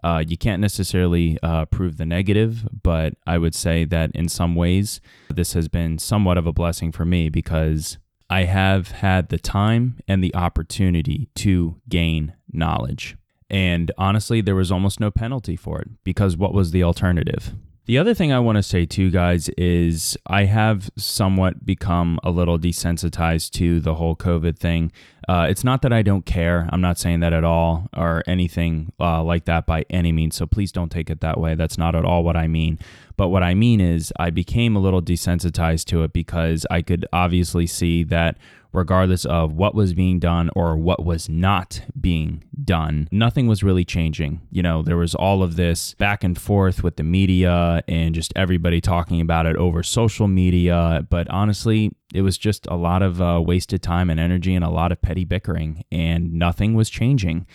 Uh, 0.02 0.22
you 0.26 0.37
can't 0.37 0.60
necessarily 0.60 1.38
uh, 1.43 1.64
prove 1.66 1.96
the 1.96 2.06
negative, 2.06 2.66
but 2.82 3.14
I 3.26 3.38
would 3.38 3.54
say 3.54 3.84
that 3.84 4.10
in 4.14 4.28
some 4.28 4.54
ways, 4.54 5.00
this 5.32 5.52
has 5.54 5.69
been 5.69 5.98
somewhat 5.98 6.38
of 6.38 6.46
a 6.46 6.52
blessing 6.52 6.93
for 6.93 7.04
me 7.04 7.28
because 7.28 7.98
I 8.28 8.44
have 8.44 8.90
had 8.90 9.29
the 9.29 9.38
time 9.38 9.98
and 10.08 10.22
the 10.22 10.34
opportunity 10.34 11.29
to 11.36 11.81
gain 11.88 12.34
knowledge. 12.53 13.17
And 13.48 13.93
honestly, 13.96 14.41
there 14.41 14.56
was 14.56 14.72
almost 14.72 14.98
no 14.98 15.10
penalty 15.10 15.56
for 15.56 15.81
it 15.81 15.88
because 16.03 16.36
what 16.36 16.53
was 16.53 16.72
the 16.72 16.82
alternative? 16.82 17.55
The 17.86 17.98
other 17.98 18.14
thing 18.14 18.32
I 18.32 18.40
want 18.40 18.56
to 18.56 18.64
say 18.64 18.84
too, 18.84 19.12
guys, 19.12 19.48
is 19.50 20.19
I 20.26 20.46
have 20.46 20.90
somewhat 20.96 21.64
become 21.64 22.19
a 22.24 22.32
little 22.32 22.58
desensitized 22.58 23.52
to 23.52 23.78
the 23.78 23.94
whole 23.94 24.16
COVID 24.16 24.58
thing. 24.58 24.90
Uh, 25.28 25.46
it's 25.48 25.62
not 25.62 25.82
that 25.82 25.93
I 25.93 26.02
don't 26.02 26.26
care. 26.26 26.69
I'm 26.72 26.81
not 26.81 26.98
saying 26.98 27.20
that 27.20 27.32
at 27.32 27.44
all 27.44 27.88
or 27.96 28.24
anything 28.26 28.93
uh, 28.98 29.22
like 29.22 29.44
that 29.44 29.66
by 29.66 29.84
any 29.88 30.10
means. 30.10 30.34
So 30.34 30.46
please 30.46 30.72
don't 30.72 30.90
take 30.90 31.10
it 31.10 31.20
that 31.20 31.38
way. 31.38 31.55
That's 31.55 31.78
not 31.78 31.94
at 31.94 32.05
all 32.05 32.24
what 32.24 32.36
I 32.36 32.48
mean. 32.48 32.81
But 33.16 33.28
what 33.28 33.44
I 33.44 33.55
mean 33.55 33.81
is, 33.81 34.12
I 34.19 34.31
became 34.31 34.74
a 34.74 34.81
little 34.81 35.00
desensitized 35.00 35.84
to 35.86 36.02
it 36.02 36.12
because 36.12 36.66
I 36.69 36.82
could 36.82 37.06
obviously 37.12 37.69
see 37.69 38.02
that 38.05 38.36
regardless 38.77 39.25
of 39.25 39.55
what 39.55 39.75
was 39.75 39.95
being 39.95 40.19
done 40.19 40.51
or 40.55 40.77
what 40.77 41.05
was 41.05 41.29
not 41.29 41.81
being 42.01 42.45
done, 42.63 43.09
nothing 43.11 43.47
was 43.47 43.63
really 43.65 43.85
changing. 43.85 44.41
You 44.51 44.63
know, 44.63 44.83
there 44.83 44.97
was 44.97 45.15
all 45.15 45.43
of 45.43 45.56
this 45.56 45.95
back 45.95 46.23
and 46.23 46.39
forth 46.39 46.85
with 46.85 46.97
the 46.97 47.03
media 47.03 47.83
and 47.89 48.15
just 48.15 48.33
everybody 48.37 48.81
talking 48.81 49.21
about 49.21 49.47
it 49.47 49.56
over 49.56 49.83
social 49.83 50.29
media. 50.29 51.06
But 51.09 51.29
honestly, 51.31 51.91
it 52.15 52.23
was 52.23 52.39
just 52.39 52.67
a 52.67 52.77
lot 52.77 53.03
of 53.03 53.21
uh, 53.21 53.43
wasted 53.45 53.83
time 53.83 54.11
and 54.11 54.21
energy 54.21 54.55
and 54.55 54.65
a 54.65 54.71
lot 54.71 54.93
of 54.93 55.01
petty 55.03 55.25
bickering, 55.25 55.85
and 55.91 56.35
nothing 56.35 56.75
was 56.75 56.91
changing. 56.91 57.47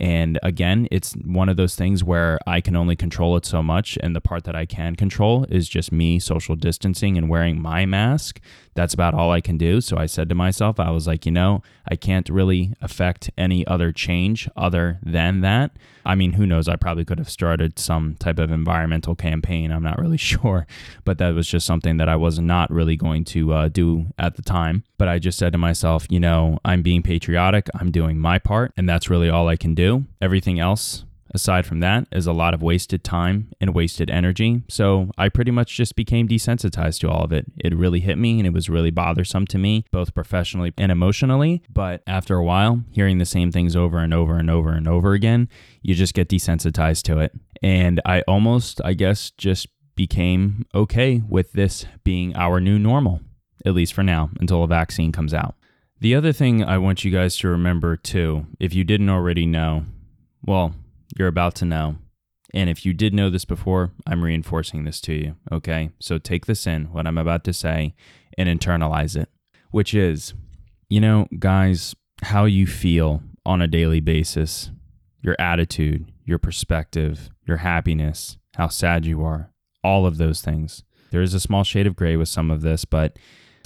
And 0.00 0.38
again, 0.42 0.88
it's 0.90 1.14
one 1.24 1.48
of 1.48 1.56
those 1.56 1.74
things 1.74 2.02
where 2.02 2.38
I 2.46 2.60
can 2.60 2.76
only 2.76 2.96
control 2.96 3.36
it 3.36 3.44
so 3.46 3.62
much. 3.62 3.98
And 4.02 4.14
the 4.14 4.20
part 4.20 4.44
that 4.44 4.56
I 4.56 4.66
can 4.66 4.96
control 4.96 5.44
is 5.48 5.68
just 5.68 5.92
me 5.92 6.18
social 6.18 6.56
distancing 6.56 7.16
and 7.16 7.28
wearing 7.28 7.60
my 7.60 7.86
mask. 7.86 8.40
That's 8.74 8.94
about 8.94 9.14
all 9.14 9.30
I 9.30 9.40
can 9.40 9.56
do. 9.56 9.80
So 9.80 9.96
I 9.96 10.06
said 10.06 10.28
to 10.28 10.34
myself, 10.34 10.80
I 10.80 10.90
was 10.90 11.06
like, 11.06 11.24
you 11.26 11.32
know, 11.32 11.62
I 11.88 11.96
can't 11.96 12.28
really 12.28 12.74
affect 12.80 13.30
any 13.38 13.66
other 13.66 13.92
change 13.92 14.48
other 14.56 14.98
than 15.02 15.42
that. 15.42 15.70
I 16.04 16.14
mean, 16.14 16.32
who 16.32 16.46
knows? 16.46 16.68
I 16.68 16.76
probably 16.76 17.04
could 17.04 17.18
have 17.18 17.30
started 17.30 17.78
some 17.78 18.16
type 18.18 18.38
of 18.38 18.50
environmental 18.50 19.14
campaign. 19.14 19.70
I'm 19.70 19.82
not 19.82 19.98
really 19.98 20.16
sure. 20.32 20.66
But 21.04 21.18
that 21.18 21.34
was 21.34 21.48
just 21.48 21.66
something 21.66 21.96
that 21.98 22.08
I 22.08 22.16
was 22.16 22.38
not 22.38 22.70
really 22.70 22.96
going 22.96 23.24
to 23.26 23.52
uh, 23.52 23.68
do 23.68 24.06
at 24.18 24.36
the 24.36 24.42
time. 24.42 24.84
But 24.98 25.08
I 25.08 25.18
just 25.18 25.38
said 25.38 25.52
to 25.52 25.58
myself, 25.58 26.06
you 26.10 26.20
know, 26.20 26.58
I'm 26.64 26.82
being 26.82 27.02
patriotic. 27.02 27.68
I'm 27.78 27.90
doing 27.90 28.18
my 28.18 28.38
part. 28.38 28.72
And 28.76 28.88
that's 28.88 29.08
really 29.08 29.28
all 29.28 29.48
I 29.48 29.56
can 29.56 29.74
do. 29.74 29.83
Everything 30.20 30.58
else 30.58 31.04
aside 31.34 31.66
from 31.66 31.80
that 31.80 32.06
is 32.12 32.26
a 32.26 32.32
lot 32.32 32.54
of 32.54 32.62
wasted 32.62 33.02
time 33.02 33.50
and 33.60 33.74
wasted 33.74 34.08
energy. 34.08 34.62
So 34.68 35.10
I 35.18 35.28
pretty 35.28 35.50
much 35.50 35.76
just 35.76 35.96
became 35.96 36.28
desensitized 36.28 37.00
to 37.00 37.10
all 37.10 37.24
of 37.24 37.32
it. 37.32 37.46
It 37.58 37.74
really 37.74 38.00
hit 38.00 38.16
me 38.16 38.38
and 38.38 38.46
it 38.46 38.52
was 38.52 38.70
really 38.70 38.92
bothersome 38.92 39.46
to 39.48 39.58
me, 39.58 39.84
both 39.90 40.14
professionally 40.14 40.72
and 40.78 40.92
emotionally. 40.92 41.62
But 41.68 42.02
after 42.06 42.36
a 42.36 42.44
while, 42.44 42.84
hearing 42.92 43.18
the 43.18 43.26
same 43.26 43.50
things 43.50 43.74
over 43.74 43.98
and 43.98 44.14
over 44.14 44.38
and 44.38 44.48
over 44.48 44.72
and 44.72 44.86
over 44.86 45.12
again, 45.12 45.48
you 45.82 45.94
just 45.94 46.14
get 46.14 46.28
desensitized 46.28 47.02
to 47.02 47.18
it. 47.18 47.32
And 47.62 48.00
I 48.06 48.22
almost, 48.22 48.80
I 48.84 48.94
guess, 48.94 49.32
just 49.32 49.66
became 49.96 50.66
okay 50.74 51.22
with 51.28 51.52
this 51.52 51.86
being 52.04 52.34
our 52.36 52.60
new 52.60 52.78
normal, 52.78 53.20
at 53.66 53.74
least 53.74 53.92
for 53.92 54.02
now, 54.02 54.30
until 54.40 54.62
a 54.62 54.68
vaccine 54.68 55.12
comes 55.12 55.34
out. 55.34 55.56
The 56.04 56.14
other 56.14 56.34
thing 56.34 56.62
I 56.62 56.76
want 56.76 57.02
you 57.02 57.10
guys 57.10 57.34
to 57.38 57.48
remember 57.48 57.96
too, 57.96 58.46
if 58.60 58.74
you 58.74 58.84
didn't 58.84 59.08
already 59.08 59.46
know, 59.46 59.86
well, 60.44 60.74
you're 61.16 61.28
about 61.28 61.54
to 61.54 61.64
know. 61.64 61.96
And 62.52 62.68
if 62.68 62.84
you 62.84 62.92
did 62.92 63.14
know 63.14 63.30
this 63.30 63.46
before, 63.46 63.90
I'm 64.06 64.22
reinforcing 64.22 64.84
this 64.84 65.00
to 65.00 65.14
you, 65.14 65.36
okay? 65.50 65.92
So 66.00 66.18
take 66.18 66.44
this 66.44 66.66
in, 66.66 66.92
what 66.92 67.06
I'm 67.06 67.16
about 67.16 67.42
to 67.44 67.54
say, 67.54 67.94
and 68.36 68.50
internalize 68.50 69.16
it, 69.16 69.30
which 69.70 69.94
is, 69.94 70.34
you 70.90 71.00
know, 71.00 71.26
guys, 71.38 71.96
how 72.20 72.44
you 72.44 72.66
feel 72.66 73.22
on 73.46 73.62
a 73.62 73.66
daily 73.66 74.00
basis, 74.00 74.72
your 75.22 75.36
attitude, 75.38 76.12
your 76.26 76.38
perspective, 76.38 77.30
your 77.46 77.56
happiness, 77.56 78.36
how 78.56 78.68
sad 78.68 79.06
you 79.06 79.24
are, 79.24 79.52
all 79.82 80.04
of 80.04 80.18
those 80.18 80.42
things. 80.42 80.84
There 81.12 81.22
is 81.22 81.32
a 81.32 81.40
small 81.40 81.64
shade 81.64 81.86
of 81.86 81.96
gray 81.96 82.16
with 82.16 82.28
some 82.28 82.50
of 82.50 82.60
this, 82.60 82.84
but 82.84 83.18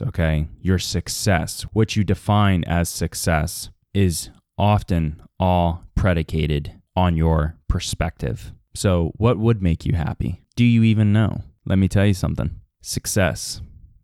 okay, 0.02 0.48
your 0.60 0.78
success, 0.78 1.62
what 1.72 1.96
you 1.96 2.04
define 2.04 2.64
as 2.64 2.88
success, 2.88 3.70
is 3.94 4.30
often 4.56 5.22
all 5.38 5.84
predicated 5.94 6.72
on 6.96 7.16
your 7.16 7.56
perspective. 7.68 8.52
So, 8.74 9.12
what 9.16 9.38
would 9.38 9.62
make 9.62 9.84
you 9.84 9.94
happy? 9.94 10.42
Do 10.56 10.64
you 10.64 10.82
even 10.82 11.12
know? 11.12 11.42
Let 11.64 11.78
me 11.78 11.88
tell 11.88 12.06
you 12.06 12.14
something. 12.14 12.60
Success 12.80 13.60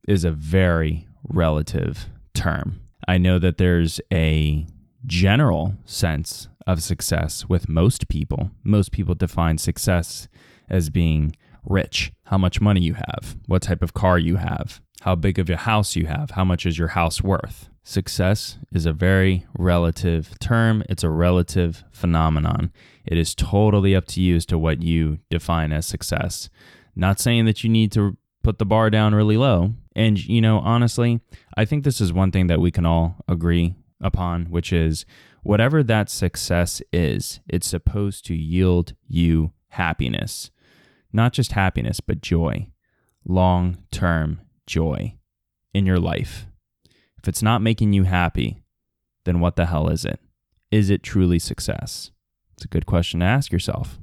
is 0.07 0.25
a 0.25 0.31
very 0.31 1.09
relative 1.23 2.09
term. 2.35 2.81
I 3.07 3.19
know 3.19 3.39
that 3.39 3.59
there's 3.59 4.01
a 4.13 4.67
general 5.07 5.75
sense 5.85 6.49
of 6.67 6.83
success 6.83 7.49
with 7.49 7.69
most 7.69 8.09
people. 8.09 8.51
Most 8.63 8.93
people 8.93 9.15
define 9.15 9.59
success 9.59 10.29
as 10.69 10.91
being 10.91 11.37
rich, 11.65 12.13
how 12.25 12.39
much 12.39 12.61
money 12.61 12.81
you 12.81 12.95
have, 12.95 13.37
what 13.47 13.63
type 13.63 13.83
of 13.83 13.95
car 13.95 14.19
you 14.19 14.37
have, 14.37 14.81
how 15.05 15.15
big 15.15 15.39
of 15.39 15.51
a 15.51 15.57
house 15.59 15.97
you 15.97 16.07
have, 16.07 16.31
how 16.31 16.45
much 16.47 16.65
is 16.65 16.79
your 16.79 16.89
house 16.89 17.21
worth. 17.21 17.69
Success 17.83 18.57
is 18.73 18.87
a 18.87 18.93
very 18.95 19.45
relative 19.59 20.31
term, 20.41 20.83
it's 20.89 21.05
a 21.05 21.11
relative 21.11 21.85
phenomenon. 21.93 22.73
It 23.05 23.19
is 23.19 23.35
totally 23.35 23.95
up 23.95 24.07
to 24.09 24.23
you 24.23 24.37
as 24.37 24.47
to 24.47 24.57
what 24.57 24.83
you 24.83 25.19
define 25.29 25.73
as 25.73 25.85
success. 25.85 26.49
Not 26.97 27.21
saying 27.21 27.45
that 27.45 27.63
you 27.63 27.69
need 27.69 27.93
to 27.93 28.17
put 28.43 28.59
the 28.59 28.65
bar 28.65 28.89
down 28.89 29.15
really 29.15 29.37
low. 29.37 29.75
And, 29.95 30.25
you 30.25 30.41
know, 30.41 30.61
honestly, 30.61 31.21
I 31.55 31.67
think 31.67 31.85
this 31.85 32.01
is 32.01 32.11
one 32.11 32.31
thing 32.31 32.47
that 32.47 32.63
we 32.63 32.71
can 32.71 32.87
all 32.87 33.17
agree 33.29 33.75
upon, 34.01 34.47
which 34.47 34.73
is 34.73 35.05
whatever 35.43 35.83
that 35.83 36.09
success 36.09 36.81
is, 36.95 37.41
it's 37.47 37.69
supposed 37.69 38.25
to 38.25 38.35
yield 38.35 38.95
you 39.07 39.53
happiness. 39.69 40.51
Not 41.13 41.35
just 41.35 41.53
happiness, 41.53 42.01
but 42.01 42.23
joy, 42.23 42.69
long 43.27 43.85
term 43.91 44.41
joy 44.66 45.16
in 45.73 45.87
your 45.87 45.99
life. 45.99 46.47
If 47.18 47.28
it's 47.28 47.42
not 47.42 47.62
making 47.62 47.92
you 47.92 48.04
happy, 48.04 48.62
then 49.25 49.40
what 49.40 49.56
the 49.56 49.66
hell 49.66 49.88
is 49.88 50.04
it? 50.04 50.21
Is 50.71 50.90
it 50.90 51.02
truly 51.02 51.38
success? 51.38 52.11
It's 52.54 52.64
a 52.64 52.68
good 52.68 52.87
question 52.87 53.21
to 53.21 53.26
ask 53.26 53.52
yourself. 53.52 53.99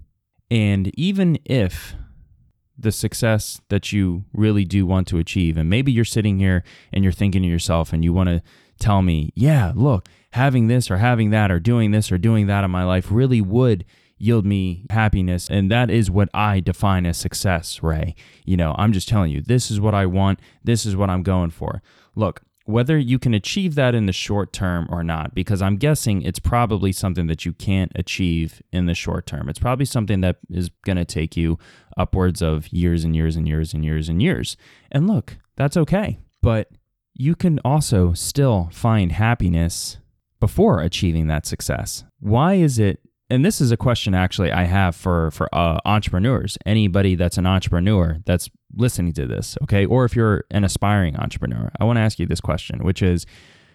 And 0.49 0.91
even 0.99 1.37
if 1.45 1.95
the 2.77 2.91
success 2.91 3.61
that 3.69 3.93
you 3.93 4.25
really 4.33 4.65
do 4.65 4.85
want 4.85 5.07
to 5.09 5.17
achieve, 5.19 5.55
and 5.57 5.69
maybe 5.69 5.91
you're 5.91 6.03
sitting 6.03 6.39
here 6.39 6.63
and 6.91 7.03
you're 7.03 7.13
thinking 7.13 7.43
to 7.43 7.47
yourself 7.47 7.93
and 7.93 8.03
you 8.03 8.11
want 8.11 8.29
to 8.29 8.41
tell 8.79 9.01
me, 9.01 9.31
yeah, 9.35 9.71
look, 9.75 10.09
having 10.31 10.67
this 10.67 10.89
or 10.89 10.97
having 10.97 11.29
that 11.29 11.51
or 11.51 11.59
doing 11.59 11.91
this 11.91 12.11
or 12.11 12.17
doing 12.17 12.47
that 12.47 12.63
in 12.63 12.71
my 12.71 12.83
life 12.83 13.07
really 13.11 13.41
would 13.41 13.85
yield 14.21 14.45
me 14.45 14.85
happiness. 14.89 15.49
And 15.49 15.69
that 15.71 15.89
is 15.89 16.11
what 16.11 16.29
I 16.33 16.59
define 16.59 17.05
as 17.05 17.17
success, 17.17 17.81
Ray. 17.81 18.15
You 18.45 18.57
know, 18.57 18.75
I'm 18.77 18.93
just 18.93 19.09
telling 19.09 19.31
you, 19.31 19.41
this 19.41 19.71
is 19.71 19.79
what 19.79 19.93
I 19.93 20.05
want. 20.05 20.39
This 20.63 20.85
is 20.85 20.95
what 20.95 21.09
I'm 21.09 21.23
going 21.23 21.49
for. 21.49 21.81
Look, 22.15 22.41
whether 22.65 22.97
you 22.97 23.17
can 23.19 23.33
achieve 23.33 23.75
that 23.75 23.95
in 23.95 24.05
the 24.05 24.13
short 24.13 24.53
term 24.53 24.87
or 24.89 25.03
not, 25.03 25.33
because 25.33 25.61
I'm 25.61 25.77
guessing 25.77 26.21
it's 26.21 26.39
probably 26.39 26.91
something 26.91 27.27
that 27.27 27.45
you 27.45 27.53
can't 27.53 27.91
achieve 27.95 28.61
in 28.71 28.85
the 28.85 28.93
short 28.93 29.25
term. 29.25 29.49
It's 29.49 29.59
probably 29.59 29.85
something 29.85 30.21
that 30.21 30.37
is 30.49 30.69
going 30.85 30.97
to 30.97 31.05
take 31.05 31.35
you 31.35 31.57
upwards 31.97 32.41
of 32.41 32.71
years 32.71 33.03
and 33.03 33.15
years 33.15 33.35
and 33.35 33.47
years 33.47 33.73
and 33.73 33.83
years 33.83 34.09
and 34.09 34.21
years. 34.21 34.57
And 34.91 35.07
look, 35.07 35.37
that's 35.55 35.77
okay. 35.77 36.19
But 36.41 36.69
you 37.13 37.35
can 37.35 37.59
also 37.65 38.13
still 38.13 38.69
find 38.71 39.11
happiness 39.11 39.97
before 40.39 40.81
achieving 40.81 41.27
that 41.27 41.45
success. 41.45 42.03
Why 42.19 42.55
is 42.55 42.79
it 42.79 42.99
and 43.31 43.45
this 43.45 43.61
is 43.61 43.71
a 43.71 43.77
question 43.77 44.13
actually 44.13 44.51
I 44.51 44.65
have 44.65 44.95
for 44.95 45.31
for 45.31 45.53
uh, 45.55 45.79
entrepreneurs. 45.85 46.57
Anybody 46.65 47.15
that's 47.15 47.37
an 47.37 47.47
entrepreneur 47.47 48.19
that's 48.25 48.49
listening 48.75 49.13
to 49.13 49.25
this, 49.25 49.57
okay, 49.63 49.85
or 49.85 50.05
if 50.05 50.15
you're 50.15 50.43
an 50.51 50.63
aspiring 50.63 51.15
entrepreneur, 51.15 51.71
I 51.79 51.85
want 51.85 51.97
to 51.97 52.01
ask 52.01 52.19
you 52.19 52.25
this 52.25 52.41
question, 52.41 52.83
which 52.83 53.01
is, 53.01 53.25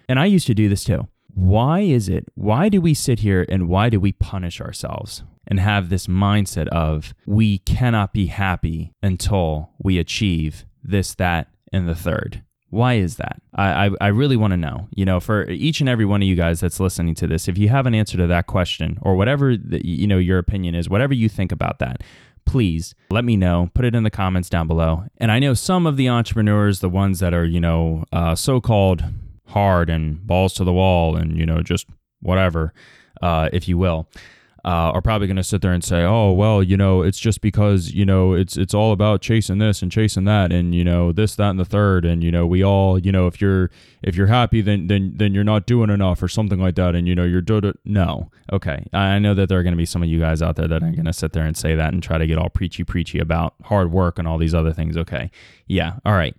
and 0.09 0.19
I 0.19 0.27
used 0.27 0.47
to 0.49 0.55
do 0.55 0.69
this 0.69 0.85
too. 0.85 1.09
Why 1.35 1.81
is 1.81 2.09
it? 2.09 2.27
Why 2.35 2.69
do 2.69 2.81
we 2.81 2.95
sit 2.95 3.21
here 3.21 3.47
and 3.49 3.69
why 3.69 3.91
do 3.91 3.99
we 3.99 4.13
punish 4.13 4.61
ourselves 4.61 5.23
and 5.47 5.59
have 5.59 5.89
this 5.89 6.07
mindset 6.07 6.69
of 6.69 7.15
we 7.27 7.59
cannot 7.59 8.13
be 8.13 8.27
happy 8.27 8.93
until 9.03 9.71
we 9.79 9.99
achieve 9.99 10.65
this, 10.83 11.15
that, 11.15 11.49
and 11.73 11.89
the 11.89 11.95
third? 11.95 12.43
Why 12.71 12.95
is 12.95 13.17
that? 13.17 13.41
I, 13.55 13.87
I, 13.87 13.91
I 14.01 14.07
really 14.09 14.37
want 14.37 14.53
to 14.53 14.57
know. 14.57 14.89
You 14.95 15.05
know, 15.05 15.21
for 15.21 15.49
each 15.49 15.81
and 15.81 15.89
every 15.89 16.05
one 16.05 16.23
of 16.23 16.29
you 16.29 16.35
guys 16.35 16.61
that's 16.61 16.81
listening 16.81 17.15
to 17.17 17.27
this, 17.27 17.49
if 17.49 17.57
you 17.57 17.69
have 17.69 17.87
an 17.87 17.95
answer 17.95 18.17
to 18.19 18.27
that 18.27 18.47
question 18.47 18.99
or 19.03 19.15
whatever 19.15 19.57
the, 19.57 19.81
you 19.87 20.07
know 20.07 20.19
your 20.19 20.39
opinion 20.39 20.75
is, 20.75 20.89
whatever 20.89 21.15
you 21.15 21.29
think 21.29 21.53
about 21.53 21.79
that, 21.79 22.03
please 22.45 22.95
let 23.11 23.25
me 23.25 23.37
know. 23.37 23.71
Put 23.75 23.85
it 23.85 23.95
in 23.95 24.03
the 24.03 24.11
comments 24.11 24.49
down 24.49 24.67
below. 24.67 25.05
And 25.19 25.31
I 25.31 25.39
know 25.39 25.55
some 25.55 25.87
of 25.87 25.97
the 25.97 26.09
entrepreneurs, 26.09 26.81
the 26.81 26.89
ones 26.89 27.21
that 27.21 27.33
are 27.33 27.45
you 27.45 27.61
know 27.61 28.05
uh, 28.13 28.35
so-called 28.35 29.05
hard 29.49 29.89
and 29.89 30.27
balls 30.27 30.53
to 30.55 30.65
the 30.65 30.73
wall 30.73 31.17
and 31.17 31.39
you 31.39 31.47
know 31.47 31.63
just 31.63 31.87
whatever, 32.21 32.73
uh, 33.23 33.49
if 33.53 33.69
you 33.69 33.79
will 33.79 34.09
uh, 34.67 34.91
are 34.91 35.01
probably 35.01 35.29
going 35.29 35.37
to 35.37 35.45
sit 35.45 35.63
there 35.63 35.73
and 35.73 35.85
say, 35.85 36.03
"Oh, 36.03 36.33
well, 36.33 36.61
you 36.61 36.77
know, 36.77 37.03
it's 37.03 37.21
just 37.21 37.41
because 37.41 37.93
you 37.93 38.05
know 38.05 38.33
it's 38.33 38.57
it's 38.57 38.75
all 38.75 38.91
about 38.91 39.21
chasing 39.21 39.59
this 39.59 39.81
and 39.81 39.93
chasing 39.93 40.25
that, 40.25 40.51
and 40.53 40.75
you 40.75 40.83
know 40.83 41.13
this, 41.13 41.37
that, 41.37 41.51
and 41.51 41.61
the 41.61 41.65
third, 41.65 42.05
and 42.05 42.25
you 42.25 42.33
know 42.33 42.45
we 42.45 42.65
all, 42.65 42.99
you 42.99 43.13
know, 43.13 43.29
if 43.29 43.41
you're 43.41 43.71
if 44.03 44.17
you're 44.17 44.27
happy, 44.27 44.61
then 44.61 44.89
then 44.89 45.13
then 45.15 45.33
you're 45.33 45.45
not 45.45 45.67
doing 45.67 45.89
enough 45.89 46.21
or 46.21 46.27
something 46.27 46.59
like 46.59 46.75
that, 46.75 46.97
and 46.97 47.07
you 47.07 47.15
know 47.15 47.23
you're 47.23 47.41
do 47.41 47.73
no, 47.85 48.29
okay. 48.53 48.85
I 48.93 49.21
know 49.21 49.35
that 49.35 49.49
there 49.49 49.61
are 49.61 49.63
going 49.63 49.73
to 49.73 49.79
be 49.79 49.87
some 49.87 50.03
of 50.03 50.09
you 50.09 50.19
guys 50.19 50.43
out 50.43 50.57
there 50.57 50.67
that 50.67 50.83
are 50.83 50.91
going 50.91 51.05
to 51.05 51.13
sit 51.13 51.33
there 51.33 51.45
and 51.45 51.57
say 51.57 51.77
that 51.77 51.93
and 51.93 52.03
try 52.03 52.19
to 52.19 52.27
get 52.27 52.37
all 52.37 52.51
preachy 52.51 52.83
preachy 52.83 53.21
about 53.21 53.55
hard 53.65 53.93
work 53.93 54.19
and 54.19 54.27
all 54.27 54.37
these 54.37 54.55
other 54.55 54.73
things. 54.73 54.97
Okay, 54.97 55.31
yeah, 55.69 55.95
all 56.05 56.15
right, 56.15 56.35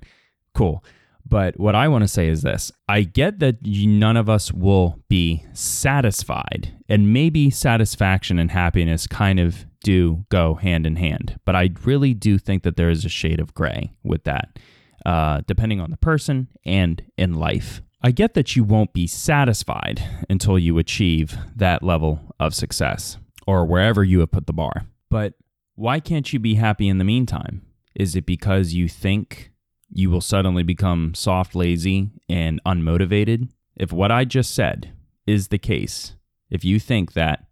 cool. 0.53 0.83
But 1.29 1.59
what 1.59 1.75
I 1.75 1.87
want 1.87 2.03
to 2.03 2.07
say 2.07 2.27
is 2.27 2.41
this 2.41 2.71
I 2.87 3.01
get 3.01 3.39
that 3.39 3.65
none 3.65 4.17
of 4.17 4.29
us 4.29 4.51
will 4.51 4.99
be 5.09 5.45
satisfied, 5.53 6.73
and 6.87 7.11
maybe 7.13 7.49
satisfaction 7.49 8.39
and 8.39 8.51
happiness 8.51 9.07
kind 9.07 9.39
of 9.39 9.65
do 9.83 10.25
go 10.29 10.55
hand 10.55 10.85
in 10.85 10.95
hand. 10.95 11.39
But 11.45 11.55
I 11.55 11.69
really 11.83 12.13
do 12.13 12.37
think 12.37 12.63
that 12.63 12.77
there 12.77 12.89
is 12.89 13.05
a 13.05 13.09
shade 13.09 13.39
of 13.39 13.53
gray 13.53 13.91
with 14.03 14.23
that, 14.23 14.59
uh, 15.05 15.41
depending 15.47 15.79
on 15.79 15.91
the 15.91 15.97
person 15.97 16.47
and 16.65 17.03
in 17.17 17.33
life. 17.33 17.81
I 18.01 18.11
get 18.11 18.35
that 18.35 18.55
you 18.55 18.63
won't 18.63 18.93
be 18.93 19.07
satisfied 19.07 20.03
until 20.29 20.59
you 20.59 20.77
achieve 20.77 21.37
that 21.55 21.83
level 21.83 22.35
of 22.39 22.53
success 22.53 23.17
or 23.47 23.65
wherever 23.65 24.03
you 24.03 24.19
have 24.19 24.31
put 24.31 24.45
the 24.45 24.53
bar. 24.53 24.85
But 25.09 25.33
why 25.75 25.99
can't 25.99 26.31
you 26.31 26.39
be 26.39 26.55
happy 26.55 26.87
in 26.87 26.99
the 26.99 27.03
meantime? 27.03 27.63
Is 27.95 28.15
it 28.15 28.25
because 28.25 28.73
you 28.73 28.87
think 28.87 29.51
you 29.89 30.09
will 30.09 30.21
suddenly 30.21 30.63
become 30.63 31.13
soft, 31.13 31.55
lazy, 31.55 32.09
and 32.29 32.61
unmotivated. 32.65 33.49
If 33.75 33.91
what 33.91 34.11
I 34.11 34.25
just 34.25 34.53
said 34.53 34.93
is 35.25 35.47
the 35.47 35.57
case, 35.57 36.15
if 36.49 36.63
you 36.63 36.79
think 36.79 37.13
that 37.13 37.45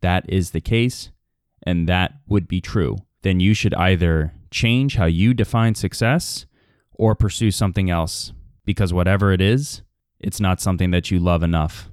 that 0.00 0.24
is 0.28 0.50
the 0.50 0.60
case 0.60 1.10
and 1.62 1.88
that 1.88 2.14
would 2.26 2.48
be 2.48 2.60
true, 2.60 2.96
then 3.22 3.40
you 3.40 3.54
should 3.54 3.74
either 3.74 4.32
change 4.50 4.96
how 4.96 5.06
you 5.06 5.34
define 5.34 5.74
success 5.74 6.46
or 6.92 7.14
pursue 7.14 7.50
something 7.50 7.90
else 7.90 8.32
because 8.64 8.92
whatever 8.92 9.32
it 9.32 9.40
is, 9.40 9.82
it's 10.20 10.40
not 10.40 10.60
something 10.60 10.90
that 10.90 11.10
you 11.10 11.18
love 11.18 11.42
enough 11.42 11.88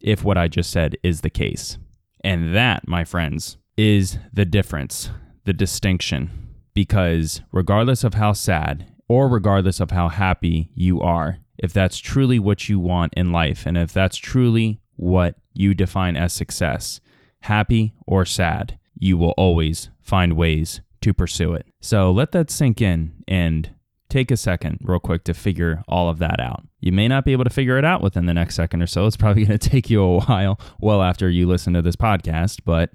if 0.00 0.24
what 0.24 0.38
I 0.38 0.48
just 0.48 0.70
said 0.70 0.96
is 1.02 1.20
the 1.20 1.30
case. 1.30 1.78
And 2.22 2.54
that, 2.54 2.86
my 2.86 3.04
friends, 3.04 3.56
is 3.76 4.18
the 4.32 4.44
difference, 4.44 5.10
the 5.44 5.52
distinction. 5.52 6.30
Because 6.74 7.40
regardless 7.52 8.04
of 8.04 8.14
how 8.14 8.32
sad 8.32 8.86
or 9.10 9.26
regardless 9.26 9.80
of 9.80 9.90
how 9.90 10.08
happy 10.08 10.70
you 10.72 11.00
are, 11.00 11.38
if 11.58 11.72
that's 11.72 11.98
truly 11.98 12.38
what 12.38 12.68
you 12.68 12.78
want 12.78 13.12
in 13.16 13.32
life, 13.32 13.66
and 13.66 13.76
if 13.76 13.92
that's 13.92 14.16
truly 14.16 14.80
what 14.94 15.34
you 15.52 15.74
define 15.74 16.16
as 16.16 16.32
success, 16.32 17.00
happy 17.40 17.92
or 18.06 18.24
sad, 18.24 18.78
you 18.96 19.18
will 19.18 19.32
always 19.32 19.90
find 20.00 20.34
ways 20.34 20.80
to 21.00 21.12
pursue 21.12 21.54
it. 21.54 21.66
So 21.80 22.12
let 22.12 22.30
that 22.30 22.52
sink 22.52 22.80
in 22.80 23.24
and 23.26 23.74
take 24.08 24.30
a 24.30 24.36
second, 24.36 24.78
real 24.80 25.00
quick, 25.00 25.24
to 25.24 25.34
figure 25.34 25.82
all 25.88 26.08
of 26.08 26.18
that 26.18 26.38
out. 26.38 26.62
You 26.78 26.92
may 26.92 27.08
not 27.08 27.24
be 27.24 27.32
able 27.32 27.42
to 27.44 27.50
figure 27.50 27.78
it 27.78 27.84
out 27.84 28.02
within 28.02 28.26
the 28.26 28.34
next 28.34 28.54
second 28.54 28.80
or 28.80 28.86
so. 28.86 29.06
It's 29.06 29.16
probably 29.16 29.44
going 29.46 29.58
to 29.58 29.70
take 29.70 29.90
you 29.90 30.04
a 30.04 30.20
while, 30.20 30.60
well 30.78 31.02
after 31.02 31.28
you 31.28 31.48
listen 31.48 31.72
to 31.72 31.82
this 31.82 31.96
podcast, 31.96 32.60
but 32.64 32.90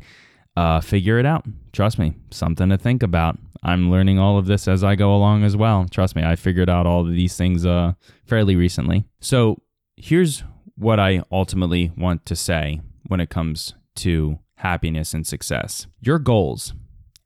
uh, 0.55 0.79
figure 0.79 1.19
it 1.19 1.25
out. 1.25 1.45
Trust 1.73 1.99
me, 1.99 2.13
something 2.31 2.69
to 2.69 2.77
think 2.77 3.03
about. 3.03 3.37
I'm 3.65 3.89
learning 3.89 4.19
all 4.19 4.37
of 4.37 4.45
this 4.45 4.67
as 4.67 4.83
I 4.83 4.93
go 4.95 5.13
along 5.13 5.43
as 5.43 5.57
well. 5.57 5.87
Trust 5.89 6.15
me, 6.15 6.23
I 6.23 6.35
figured 6.35 6.69
out 6.69 6.85
all 6.85 7.01
of 7.01 7.11
these 7.11 7.35
things 7.35 7.65
uh, 7.65 7.93
fairly 8.23 8.55
recently. 8.55 9.05
So 9.19 9.59
here's 9.97 10.43
what 10.75 10.99
I 10.99 11.23
ultimately 11.31 11.91
want 11.97 12.27
to 12.27 12.35
say 12.35 12.81
when 13.07 13.19
it 13.19 13.31
comes 13.31 13.73
to 13.95 14.37
happiness 14.57 15.15
and 15.15 15.25
success. 15.25 15.87
Your 15.99 16.19
goals 16.19 16.75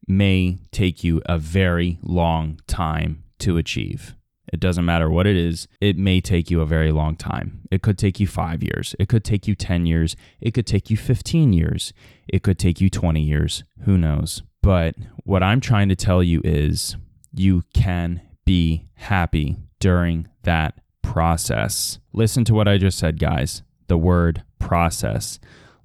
may 0.08 0.60
take 0.72 1.04
you 1.04 1.22
a 1.26 1.38
very 1.38 2.00
long 2.02 2.62
time 2.68 3.26
to 3.40 3.58
achieve. 3.58 4.16
It 4.52 4.62
doesn't 4.62 4.86
matter 4.86 5.10
what 5.10 5.28
it 5.28 5.36
is, 5.36 5.68
it 5.82 5.98
may 5.98 6.22
take 6.22 6.50
you 6.50 6.62
a 6.62 6.66
very 6.66 6.94
long 6.94 7.18
time. 7.18 7.68
It 7.70 7.82
could 7.82 7.98
take 7.98 8.18
you 8.18 8.28
five 8.28 8.64
years. 8.64 8.96
It 8.98 9.10
could 9.10 9.26
take 9.26 9.46
you 9.46 9.56
10 9.56 9.86
years. 9.86 10.16
It 10.40 10.54
could 10.54 10.66
take 10.66 10.90
you 10.90 10.96
15 10.96 11.52
years. 11.52 11.94
It 12.30 12.44
could 12.44 12.58
take 12.58 12.80
you 12.80 12.90
20 12.90 13.22
years. 13.22 13.64
Who 13.84 13.98
knows? 13.98 14.42
But 14.62 14.96
what 15.24 15.44
I'm 15.44 15.62
trying 15.62 15.90
to 15.90 15.96
tell 15.96 16.22
you 16.22 16.42
is 16.44 16.98
you 17.34 17.64
can 17.74 18.22
be 18.46 18.88
happy 18.96 19.58
during 19.80 20.28
that 20.44 20.80
process. 21.02 22.00
Listen 22.14 22.44
to 22.46 22.54
what 22.54 22.68
I 22.68 22.78
just 22.78 22.98
said, 22.98 23.20
guys. 23.20 23.64
The 23.88 23.98
word 23.98 24.44
process. 24.60 25.40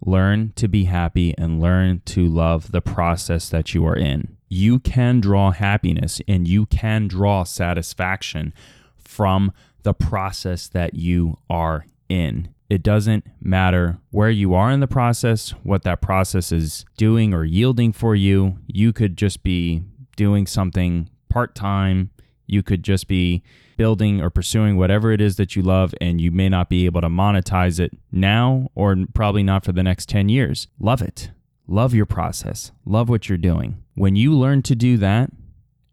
Learn 0.04 0.52
to 0.56 0.68
be 0.68 0.84
happy 0.84 1.34
and 1.38 1.60
learn 1.60 2.02
to 2.06 2.26
love 2.26 2.72
the 2.72 2.82
process 2.82 3.48
that 3.48 3.74
you 3.74 3.86
are 3.86 3.96
in. 3.96 4.36
You 4.48 4.78
can 4.78 5.20
draw 5.20 5.50
happiness 5.52 6.20
and 6.28 6.46
you 6.46 6.66
can 6.66 7.08
draw 7.08 7.44
satisfaction 7.44 8.52
from 8.98 9.52
the 9.82 9.94
process 9.94 10.68
that 10.68 10.94
you 10.94 11.38
are 11.48 11.86
in. 12.08 12.48
It 12.74 12.82
doesn't 12.82 13.24
matter 13.40 14.00
where 14.10 14.30
you 14.30 14.52
are 14.52 14.72
in 14.72 14.80
the 14.80 14.88
process, 14.88 15.50
what 15.62 15.84
that 15.84 16.02
process 16.02 16.50
is 16.50 16.84
doing 16.96 17.32
or 17.32 17.44
yielding 17.44 17.92
for 17.92 18.16
you. 18.16 18.58
You 18.66 18.92
could 18.92 19.16
just 19.16 19.44
be 19.44 19.84
doing 20.16 20.44
something 20.48 21.08
part 21.28 21.54
time. 21.54 22.10
You 22.48 22.64
could 22.64 22.82
just 22.82 23.06
be 23.06 23.44
building 23.76 24.20
or 24.20 24.28
pursuing 24.28 24.76
whatever 24.76 25.12
it 25.12 25.20
is 25.20 25.36
that 25.36 25.54
you 25.54 25.62
love, 25.62 25.94
and 26.00 26.20
you 26.20 26.32
may 26.32 26.48
not 26.48 26.68
be 26.68 26.84
able 26.84 27.00
to 27.02 27.08
monetize 27.08 27.78
it 27.78 27.92
now 28.10 28.72
or 28.74 28.96
probably 29.14 29.44
not 29.44 29.64
for 29.64 29.70
the 29.70 29.84
next 29.84 30.08
10 30.08 30.28
years. 30.28 30.66
Love 30.80 31.00
it. 31.00 31.30
Love 31.68 31.94
your 31.94 32.06
process. 32.06 32.72
Love 32.84 33.08
what 33.08 33.28
you're 33.28 33.38
doing. 33.38 33.84
When 33.94 34.16
you 34.16 34.36
learn 34.36 34.62
to 34.62 34.74
do 34.74 34.96
that, 34.96 35.30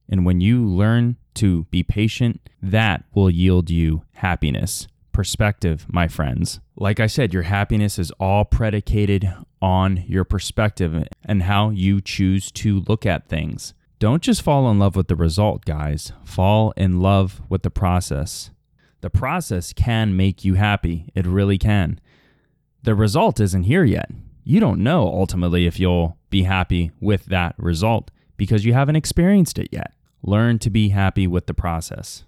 and 0.09 0.25
when 0.25 0.41
you 0.41 0.65
learn 0.65 1.17
to 1.35 1.65
be 1.65 1.83
patient, 1.83 2.49
that 2.59 3.03
will 3.13 3.29
yield 3.29 3.69
you 3.69 4.01
happiness. 4.13 4.87
Perspective, 5.11 5.85
my 5.89 6.07
friends. 6.07 6.59
Like 6.75 6.99
I 6.99 7.07
said, 7.07 7.33
your 7.33 7.43
happiness 7.43 7.99
is 7.99 8.11
all 8.11 8.45
predicated 8.45 9.33
on 9.61 10.03
your 10.07 10.23
perspective 10.23 11.07
and 11.25 11.43
how 11.43 11.69
you 11.69 12.01
choose 12.01 12.51
to 12.53 12.79
look 12.87 13.05
at 13.05 13.27
things. 13.27 13.73
Don't 13.99 14.23
just 14.23 14.41
fall 14.41 14.71
in 14.71 14.79
love 14.79 14.95
with 14.95 15.09
the 15.09 15.15
result, 15.15 15.65
guys. 15.65 16.11
Fall 16.23 16.71
in 16.77 17.01
love 17.01 17.41
with 17.49 17.61
the 17.63 17.69
process. 17.69 18.49
The 19.01 19.09
process 19.09 19.73
can 19.73 20.15
make 20.15 20.45
you 20.45 20.55
happy. 20.55 21.09
It 21.13 21.27
really 21.27 21.57
can. 21.57 21.99
The 22.83 22.95
result 22.95 23.39
isn't 23.39 23.63
here 23.63 23.83
yet. 23.83 24.09
You 24.43 24.59
don't 24.59 24.81
know 24.81 25.03
ultimately 25.03 25.67
if 25.67 25.79
you'll 25.79 26.17
be 26.29 26.43
happy 26.43 26.91
with 26.99 27.25
that 27.25 27.53
result 27.57 28.09
because 28.37 28.65
you 28.65 28.73
haven't 28.73 28.95
experienced 28.95 29.59
it 29.59 29.69
yet. 29.71 29.93
Learn 30.23 30.57
to 30.59 30.69
be 30.69 30.89
happy 30.89 31.27
with 31.27 31.45
the 31.45 31.53
process. 31.53 32.23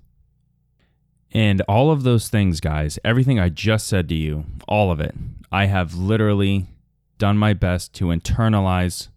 And 1.34 1.62
all 1.62 1.90
of 1.90 2.04
those 2.04 2.30
things, 2.30 2.60
guys, 2.60 3.00
everything 3.04 3.40
I 3.40 3.50
just 3.50 3.88
said 3.88 4.08
to 4.10 4.16
you, 4.16 4.46
all 4.68 4.92
of 4.92 5.00
it, 5.00 5.16
I 5.52 5.66
have 5.66 5.96
literally 5.96 6.68
done 7.18 7.38
my 7.38 7.54
best 7.54 7.94
to 7.96 8.06
internalize 8.06 9.08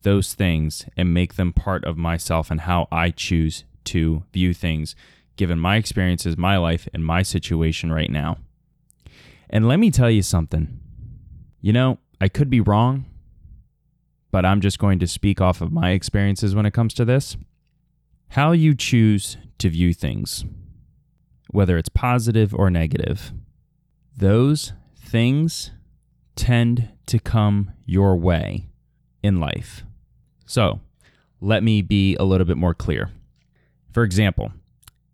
those 0.00 0.32
things 0.32 0.86
and 0.96 1.12
make 1.12 1.34
them 1.34 1.52
part 1.52 1.84
of 1.84 1.98
myself 1.98 2.50
and 2.50 2.62
how 2.62 2.88
I 2.90 3.10
choose 3.10 3.64
to 3.84 4.24
view 4.32 4.54
things, 4.54 4.96
given 5.36 5.58
my 5.58 5.76
experiences, 5.76 6.38
my 6.38 6.56
life, 6.56 6.88
and 6.94 7.04
my 7.04 7.22
situation 7.22 7.92
right 7.92 8.10
now. 8.10 8.38
And 9.50 9.68
let 9.68 9.78
me 9.78 9.90
tell 9.90 10.10
you 10.10 10.22
something. 10.22 10.80
You 11.60 11.74
know, 11.74 11.98
I 12.20 12.28
could 12.28 12.48
be 12.48 12.60
wrong, 12.60 13.04
but 14.30 14.46
I'm 14.46 14.62
just 14.62 14.78
going 14.78 14.98
to 15.00 15.06
speak 15.06 15.40
off 15.40 15.60
of 15.60 15.70
my 15.70 15.90
experiences 15.90 16.54
when 16.54 16.64
it 16.64 16.72
comes 16.72 16.94
to 16.94 17.04
this. 17.04 17.36
How 18.30 18.52
you 18.52 18.74
choose 18.74 19.36
to 19.58 19.68
view 19.68 19.92
things, 19.92 20.44
whether 21.52 21.78
it's 21.78 21.88
positive 21.88 22.52
or 22.52 22.70
negative, 22.70 23.32
those 24.16 24.72
things 24.96 25.70
tend 26.34 26.88
to 27.06 27.18
come 27.18 27.70
your 27.86 28.16
way 28.16 28.66
in 29.22 29.38
life. 29.38 29.84
So 30.46 30.80
let 31.40 31.62
me 31.62 31.82
be 31.82 32.16
a 32.16 32.24
little 32.24 32.46
bit 32.46 32.56
more 32.56 32.74
clear. 32.74 33.10
For 33.92 34.02
example, 34.02 34.52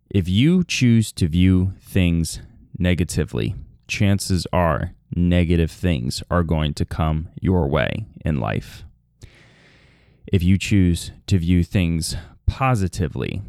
if 0.09 0.27
you 0.27 0.63
choose 0.63 1.11
to 1.13 1.27
view 1.27 1.73
things 1.81 2.41
negatively, 2.77 3.55
chances 3.87 4.47
are 4.51 4.93
negative 5.15 5.71
things 5.71 6.23
are 6.31 6.43
going 6.43 6.73
to 6.75 6.85
come 6.85 7.29
your 7.41 7.67
way 7.67 8.05
in 8.23 8.39
life. 8.39 8.85
If 10.31 10.43
you 10.43 10.57
choose 10.57 11.11
to 11.27 11.37
view 11.37 11.63
things 11.63 12.15
positively, 12.45 13.41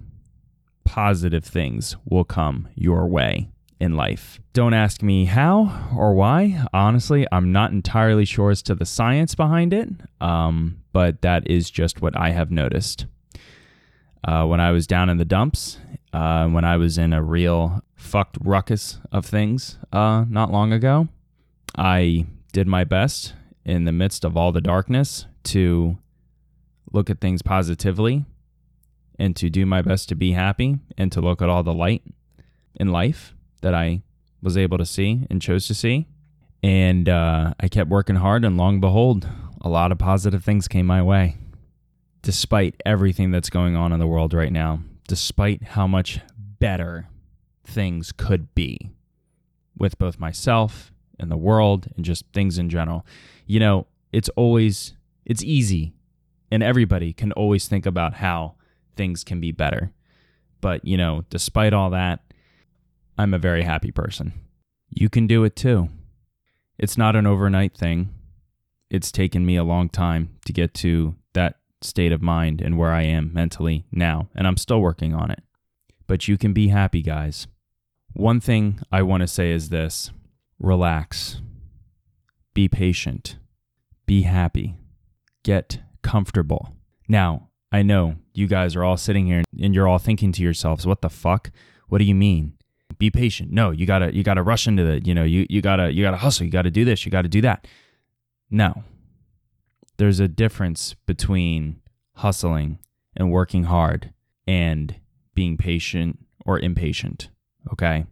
positive 0.90 1.44
things 1.44 1.94
will 2.05 2.24
come 2.24 2.66
your 2.74 3.07
way 3.07 3.48
in 3.79 3.94
life. 3.94 4.40
Don't 4.53 4.74
ask 4.74 5.05
me 5.05 5.24
how 5.24 5.88
or 5.96 6.14
why. 6.14 6.64
Honestly, 6.72 7.29
I'm 7.31 7.53
not 7.53 7.70
entirely 7.70 8.24
sure 8.24 8.50
as 8.50 8.61
to 8.62 8.74
the 8.74 8.85
science 8.85 9.37
behind 9.37 9.72
it, 9.72 9.88
um, 10.20 10.83
but 10.92 11.22
that 11.22 11.48
is 11.48 11.70
just 11.70 12.03
what 12.03 12.18
I 12.18 12.31
have 12.31 12.50
noticed. 12.50 13.07
Uh, 14.24 14.46
when 14.46 14.59
I 14.59 14.72
was 14.72 14.88
down 14.88 15.09
in 15.09 15.16
the 15.16 15.24
dumps, 15.24 15.79
uh, 16.12 16.48
when 16.48 16.64
I 16.64 16.76
was 16.76 16.98
in 16.98 17.12
a 17.12 17.22
real 17.22 17.85
fucked 17.94 18.38
ruckus 18.40 18.98
of 19.12 19.24
things 19.24 19.79
uh, 19.92 20.24
not 20.29 20.50
long 20.50 20.72
ago, 20.72 21.07
I 21.79 22.26
did 22.53 22.66
my 22.66 22.83
best 22.83 23.35
in 23.64 23.85
the 23.85 23.92
midst 23.92 24.24
of 24.24 24.37
all 24.37 24.50
the 24.50 24.61
darkness 24.61 25.26
to 25.44 25.98
look 26.92 27.09
at 27.09 27.20
things 27.20 27.42
positively 27.42 28.24
and 29.20 29.37
to 29.37 29.50
do 29.50 29.66
my 29.66 29.83
best 29.83 30.09
to 30.09 30.14
be 30.14 30.33
happy 30.33 30.78
and 30.96 31.12
to 31.12 31.20
look 31.20 31.42
at 31.42 31.50
all 31.50 31.62
the 31.62 31.74
light 31.74 32.02
in 32.74 32.88
life 32.88 33.35
that 33.61 33.74
I 33.74 34.00
was 34.42 34.56
able 34.56 34.78
to 34.78 34.87
see 34.87 35.26
and 35.28 35.42
chose 35.42 35.66
to 35.68 35.74
see. 35.74 36.09
And 36.62 37.06
uh, 37.06 37.52
I 37.61 37.68
kept 37.68 37.90
working 37.90 38.16
hard, 38.16 38.44
and 38.46 38.56
long 38.56 38.80
behold, 38.80 39.28
a 39.61 39.68
lot 39.68 39.92
of 39.92 39.98
positive 39.98 40.42
things 40.42 40.68
came 40.68 40.87
my 40.87 41.02
way. 41.02 41.37
Despite 42.22 42.80
everything 42.87 43.30
that's 43.30 43.50
going 43.50 43.76
on 43.76 43.92
in 43.92 44.00
the 44.00 44.06
world 44.06 44.33
right 44.33 44.52
now, 44.52 44.80
despite 45.06 45.62
how 45.62 45.87
much 45.87 46.20
better 46.59 47.09
things 47.64 48.12
could 48.12 48.54
be 48.54 48.90
with 49.76 49.98
both 49.98 50.18
myself 50.18 50.92
and 51.18 51.30
the 51.30 51.37
world 51.37 51.88
and 51.94 52.04
just 52.04 52.24
things 52.33 52.59
in 52.59 52.70
general. 52.70 53.04
You 53.46 53.61
know, 53.61 53.87
it's 54.12 54.30
always, 54.30 54.94
it's 55.26 55.42
easy, 55.42 55.92
and 56.50 56.62
everybody 56.62 57.12
can 57.12 57.33
always 57.33 57.68
think 57.68 57.85
about 57.85 58.14
how 58.14 58.54
things 58.96 59.24
can 59.24 59.40
be 59.40 59.53
better. 59.53 59.92
But, 60.61 60.85
you 60.85 60.96
know, 60.96 61.24
despite 61.31 61.72
all 61.72 61.90
that, 61.90 62.20
I'm 63.16 63.35
a 63.35 63.38
very 63.38 63.62
happy 63.62 63.90
person. 63.90 64.33
You 64.88 65.09
can 65.09 65.26
do 65.26 65.44
it 65.44 65.57
too. 65.57 65.88
It's 66.79 66.98
not 66.98 67.16
an 67.16 67.26
overnight 67.26 67.76
thing. 67.76 68.14
It's 68.90 69.12
taken 69.12 69.46
me 69.46 69.57
a 69.57 69.64
long 69.64 69.88
time 69.88 70.31
to 70.46 70.53
get 70.53 70.74
to 70.74 71.14
that 71.35 71.57
state 71.81 72.12
of 72.12 72.22
mind 72.22 72.61
and 72.61 72.76
where 72.76 72.90
I 72.90 73.03
am 73.03 73.33
mentally 73.33 73.87
now, 73.92 74.29
and 74.35 74.46
I'm 74.46 74.57
still 74.57 74.81
working 74.81 75.14
on 75.14 75.31
it. 75.31 75.42
But 76.07 76.29
you 76.29 76.37
can 76.37 76.53
be 76.53 76.68
happy, 76.68 77.03
guys. 77.03 77.46
One 78.12 78.40
thing 78.40 78.81
I 78.90 79.03
want 79.03 79.20
to 79.20 79.29
say 79.29 79.53
is 79.53 79.68
this 79.68 80.11
relax, 80.59 81.40
be 82.53 82.68
patient, 82.68 83.37
be 84.07 84.22
happy, 84.22 84.76
get 85.44 85.81
comfortable. 86.03 86.74
Now, 87.09 87.48
I 87.70 87.83
know 87.83 88.16
you 88.40 88.48
guys 88.48 88.74
are 88.74 88.83
all 88.83 88.96
sitting 88.96 89.26
here 89.26 89.44
and 89.62 89.74
you're 89.74 89.87
all 89.87 89.98
thinking 89.98 90.33
to 90.33 90.42
yourselves, 90.42 90.87
what 90.87 91.03
the 91.03 91.11
fuck? 91.11 91.50
What 91.88 91.98
do 91.98 92.05
you 92.05 92.14
mean? 92.14 92.55
be 93.00 93.11
patient. 93.11 93.50
No, 93.50 93.70
you 93.70 93.87
gotta 93.87 94.14
you 94.14 94.22
gotta 94.22 94.42
rush 94.42 94.68
into 94.68 94.85
the 94.85 95.00
you 95.05 95.14
know 95.14 95.24
you 95.24 95.46
you 95.48 95.61
gotta 95.61 95.92
you 95.92 96.03
gotta 96.03 96.18
hustle. 96.18 96.44
You 96.44 96.53
gotta 96.53 96.70
do 96.70 96.85
this. 96.85 97.05
You 97.05 97.11
gotta 97.11 97.29
do 97.29 97.40
that. 97.40 97.66
No, 98.50 98.85
there's 99.96 100.20
a 100.20 100.29
difference 100.29 100.94
between 101.07 101.81
hustling 102.16 102.79
and 103.16 103.33
working 103.33 103.64
hard 103.64 104.12
and 104.46 104.96
being 105.35 105.57
patient 105.57 106.18
or 106.44 106.59
impatient. 106.59 107.31
Okay, 107.72 108.05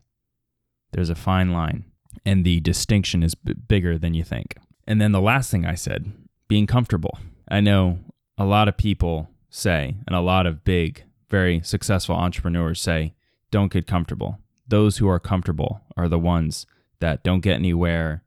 there's 0.92 1.10
a 1.10 1.14
fine 1.14 1.52
line, 1.52 1.84
and 2.24 2.44
the 2.44 2.60
distinction 2.60 3.22
is 3.22 3.34
b- 3.34 3.54
bigger 3.54 3.98
than 3.98 4.14
you 4.14 4.24
think. 4.24 4.56
And 4.86 5.00
then 5.00 5.12
the 5.12 5.20
last 5.20 5.50
thing 5.50 5.66
I 5.66 5.74
said, 5.74 6.10
being 6.48 6.66
comfortable. 6.66 7.18
I 7.50 7.60
know 7.60 7.98
a 8.38 8.46
lot 8.46 8.68
of 8.68 8.76
people 8.76 9.28
say, 9.50 9.96
and 10.06 10.14
a 10.14 10.20
lot 10.20 10.46
of 10.46 10.64
big, 10.64 11.04
very 11.28 11.60
successful 11.62 12.14
entrepreneurs 12.14 12.80
say, 12.80 13.14
don't 13.50 13.72
get 13.72 13.86
comfortable. 13.86 14.38
Those 14.66 14.98
who 14.98 15.08
are 15.08 15.18
comfortable 15.18 15.80
are 15.96 16.08
the 16.08 16.18
ones 16.18 16.66
that 17.00 17.22
don't 17.22 17.40
get 17.40 17.54
anywhere, 17.54 18.22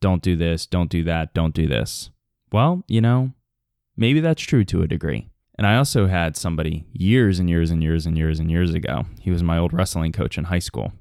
don't 0.00 0.22
do 0.22 0.36
this, 0.36 0.66
don't 0.66 0.90
do 0.90 1.02
that, 1.04 1.34
don't 1.34 1.54
do 1.54 1.66
this. 1.66 2.10
Well, 2.52 2.84
you 2.86 3.00
know, 3.00 3.32
maybe 3.96 4.20
that's 4.20 4.42
true 4.42 4.64
to 4.66 4.82
a 4.82 4.88
degree. 4.88 5.28
And 5.56 5.66
I 5.66 5.76
also 5.76 6.06
had 6.06 6.36
somebody 6.36 6.86
years 6.92 7.38
and 7.38 7.50
years 7.50 7.70
and 7.70 7.82
years 7.82 8.06
and 8.06 8.16
years 8.16 8.40
and 8.40 8.50
years 8.50 8.72
ago. 8.72 9.04
He 9.20 9.30
was 9.30 9.42
my 9.42 9.58
old 9.58 9.72
wrestling 9.72 10.12
coach 10.12 10.38
in 10.38 10.44
high 10.44 10.60
school. 10.60 10.92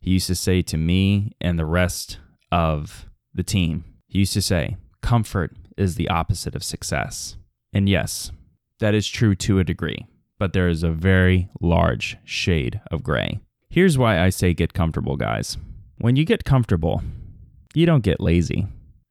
He 0.00 0.12
used 0.12 0.28
to 0.28 0.34
say 0.34 0.62
to 0.62 0.78
me 0.78 1.32
and 1.40 1.58
the 1.58 1.66
rest 1.66 2.18
of 2.50 3.10
the 3.34 3.42
team, 3.42 3.84
he 4.06 4.20
used 4.20 4.32
to 4.32 4.42
say, 4.42 4.78
comfort 5.02 5.54
is 5.76 5.96
the 5.96 6.08
opposite 6.08 6.54
of 6.54 6.64
success. 6.64 7.36
And 7.72 7.88
yes, 7.88 8.32
that 8.80 8.94
is 8.94 9.08
true 9.08 9.34
to 9.36 9.58
a 9.58 9.64
degree, 9.64 10.06
but 10.38 10.52
there 10.52 10.68
is 10.68 10.82
a 10.82 10.90
very 10.90 11.48
large 11.60 12.16
shade 12.24 12.80
of 12.90 13.02
gray. 13.02 13.40
Here's 13.68 13.96
why 13.96 14.20
I 14.20 14.30
say 14.30 14.52
get 14.52 14.74
comfortable, 14.74 15.16
guys. 15.16 15.56
When 15.98 16.16
you 16.16 16.24
get 16.24 16.44
comfortable, 16.44 17.02
you 17.72 17.86
don't 17.86 18.02
get 18.02 18.20
lazy. 18.20 18.66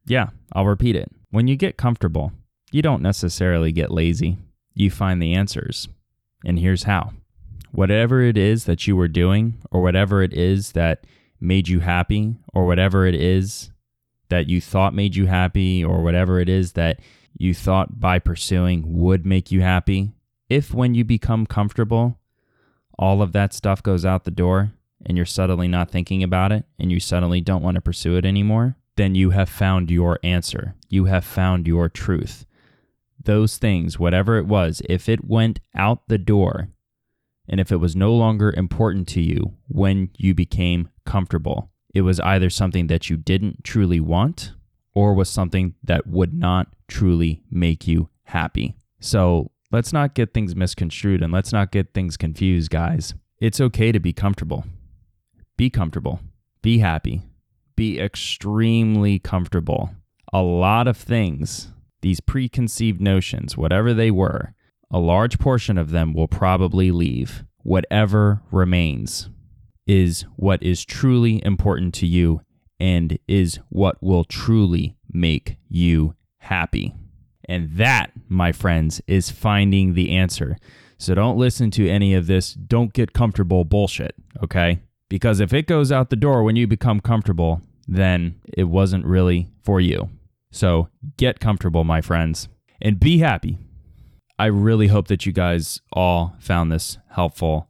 Yeah, 0.05 0.29
I'll 0.53 0.65
repeat 0.65 0.95
it. 0.95 1.11
When 1.29 1.47
you 1.47 1.55
get 1.55 1.77
comfortable, 1.77 2.33
you 2.71 2.81
don't 2.81 3.01
necessarily 3.01 3.71
get 3.71 3.91
lazy. 3.91 4.37
You 4.73 4.91
find 4.91 5.21
the 5.21 5.33
answers. 5.33 5.87
And 6.43 6.59
here's 6.59 6.83
how 6.83 7.13
whatever 7.71 8.21
it 8.21 8.35
is 8.35 8.65
that 8.65 8.87
you 8.87 8.95
were 8.95 9.07
doing, 9.07 9.61
or 9.71 9.81
whatever 9.81 10.23
it 10.23 10.33
is 10.33 10.71
that 10.71 11.05
made 11.39 11.67
you 11.67 11.79
happy, 11.79 12.35
or 12.53 12.65
whatever 12.65 13.05
it 13.05 13.13
is 13.15 13.69
that 14.29 14.49
you 14.49 14.59
thought 14.59 14.93
made 14.93 15.15
you 15.15 15.27
happy, 15.27 15.83
or 15.83 16.01
whatever 16.01 16.39
it 16.39 16.49
is 16.49 16.73
that 16.73 16.99
you 17.37 17.53
thought 17.53 17.99
by 17.99 18.19
pursuing 18.19 18.83
would 18.99 19.25
make 19.25 19.51
you 19.51 19.61
happy, 19.61 20.11
if 20.49 20.73
when 20.73 20.95
you 20.95 21.03
become 21.03 21.45
comfortable, 21.45 22.19
all 22.97 23.21
of 23.21 23.31
that 23.31 23.53
stuff 23.53 23.81
goes 23.81 24.05
out 24.05 24.23
the 24.23 24.31
door 24.31 24.71
and 25.05 25.15
you're 25.15 25.25
suddenly 25.25 25.67
not 25.67 25.89
thinking 25.89 26.23
about 26.23 26.51
it 26.51 26.65
and 26.77 26.91
you 26.91 26.99
suddenly 26.99 27.39
don't 27.39 27.61
want 27.63 27.75
to 27.75 27.81
pursue 27.81 28.17
it 28.17 28.25
anymore, 28.25 28.75
then 28.97 29.15
you 29.15 29.29
have 29.29 29.47
found 29.47 29.89
your 29.89 30.19
answer. 30.23 30.75
You 30.89 31.05
have 31.05 31.23
found 31.23 31.67
your 31.67 31.87
truth. 31.87 32.45
Those 33.23 33.57
things, 33.57 33.99
whatever 33.99 34.37
it 34.37 34.45
was, 34.45 34.81
if 34.89 35.07
it 35.07 35.25
went 35.25 35.59
out 35.75 36.07
the 36.07 36.17
door 36.17 36.69
and 37.47 37.59
if 37.59 37.71
it 37.71 37.77
was 37.77 37.95
no 37.95 38.13
longer 38.13 38.53
important 38.55 39.07
to 39.09 39.21
you 39.21 39.53
when 39.67 40.09
you 40.17 40.33
became 40.33 40.89
comfortable, 41.05 41.71
it 41.93 42.01
was 42.01 42.19
either 42.19 42.49
something 42.49 42.87
that 42.87 43.09
you 43.09 43.17
didn't 43.17 43.63
truly 43.63 43.99
want 43.99 44.53
or 44.93 45.13
was 45.13 45.29
something 45.29 45.75
that 45.83 46.07
would 46.07 46.33
not 46.33 46.67
truly 46.87 47.43
make 47.49 47.87
you 47.87 48.09
happy. 48.23 48.75
So 48.99 49.51
let's 49.71 49.93
not 49.93 50.13
get 50.13 50.33
things 50.33 50.55
misconstrued 50.55 51.21
and 51.21 51.31
let's 51.31 51.53
not 51.53 51.71
get 51.71 51.93
things 51.93 52.17
confused, 52.17 52.69
guys. 52.71 53.13
It's 53.39 53.61
okay 53.61 53.91
to 53.91 53.99
be 53.99 54.13
comfortable. 54.13 54.65
Be 55.57 55.69
comfortable. 55.69 56.19
Be 56.61 56.79
happy. 56.79 57.21
Be 57.75 57.99
extremely 57.99 59.19
comfortable. 59.19 59.91
A 60.33 60.41
lot 60.41 60.87
of 60.87 60.97
things, 60.97 61.71
these 62.01 62.19
preconceived 62.19 62.99
notions, 62.99 63.57
whatever 63.57 63.93
they 63.93 64.11
were, 64.11 64.53
a 64.91 64.99
large 64.99 65.39
portion 65.39 65.77
of 65.77 65.91
them 65.91 66.13
will 66.13 66.27
probably 66.27 66.91
leave. 66.91 67.43
Whatever 67.63 68.41
remains 68.51 69.29
is 69.87 70.21
what 70.35 70.61
is 70.61 70.85
truly 70.85 71.43
important 71.45 71.93
to 71.95 72.05
you 72.05 72.41
and 72.79 73.19
is 73.27 73.59
what 73.69 74.01
will 74.01 74.23
truly 74.23 74.95
make 75.11 75.57
you 75.67 76.15
happy. 76.39 76.93
And 77.47 77.77
that, 77.77 78.11
my 78.27 78.51
friends, 78.51 79.01
is 79.07 79.29
finding 79.29 79.93
the 79.93 80.11
answer. 80.11 80.57
So 80.97 81.15
don't 81.15 81.37
listen 81.37 81.71
to 81.71 81.89
any 81.89 82.13
of 82.13 82.27
this 82.27 82.53
don't 82.53 82.93
get 82.93 83.13
comfortable 83.13 83.63
bullshit, 83.63 84.15
okay? 84.43 84.79
Because 85.09 85.39
if 85.39 85.53
it 85.53 85.65
goes 85.65 85.91
out 85.91 86.09
the 86.09 86.15
door 86.15 86.43
when 86.43 86.55
you 86.55 86.67
become 86.67 86.99
comfortable, 86.99 87.61
then 87.87 88.35
it 88.55 88.65
wasn't 88.65 89.05
really 89.05 89.47
for 89.63 89.79
you. 89.79 90.09
So 90.51 90.89
get 91.17 91.39
comfortable, 91.39 91.83
my 91.83 92.01
friends, 92.01 92.47
and 92.81 92.99
be 92.99 93.19
happy. 93.19 93.57
I 94.37 94.45
really 94.45 94.87
hope 94.87 95.07
that 95.07 95.25
you 95.25 95.31
guys 95.31 95.81
all 95.91 96.35
found 96.39 96.71
this 96.71 96.97
helpful 97.11 97.69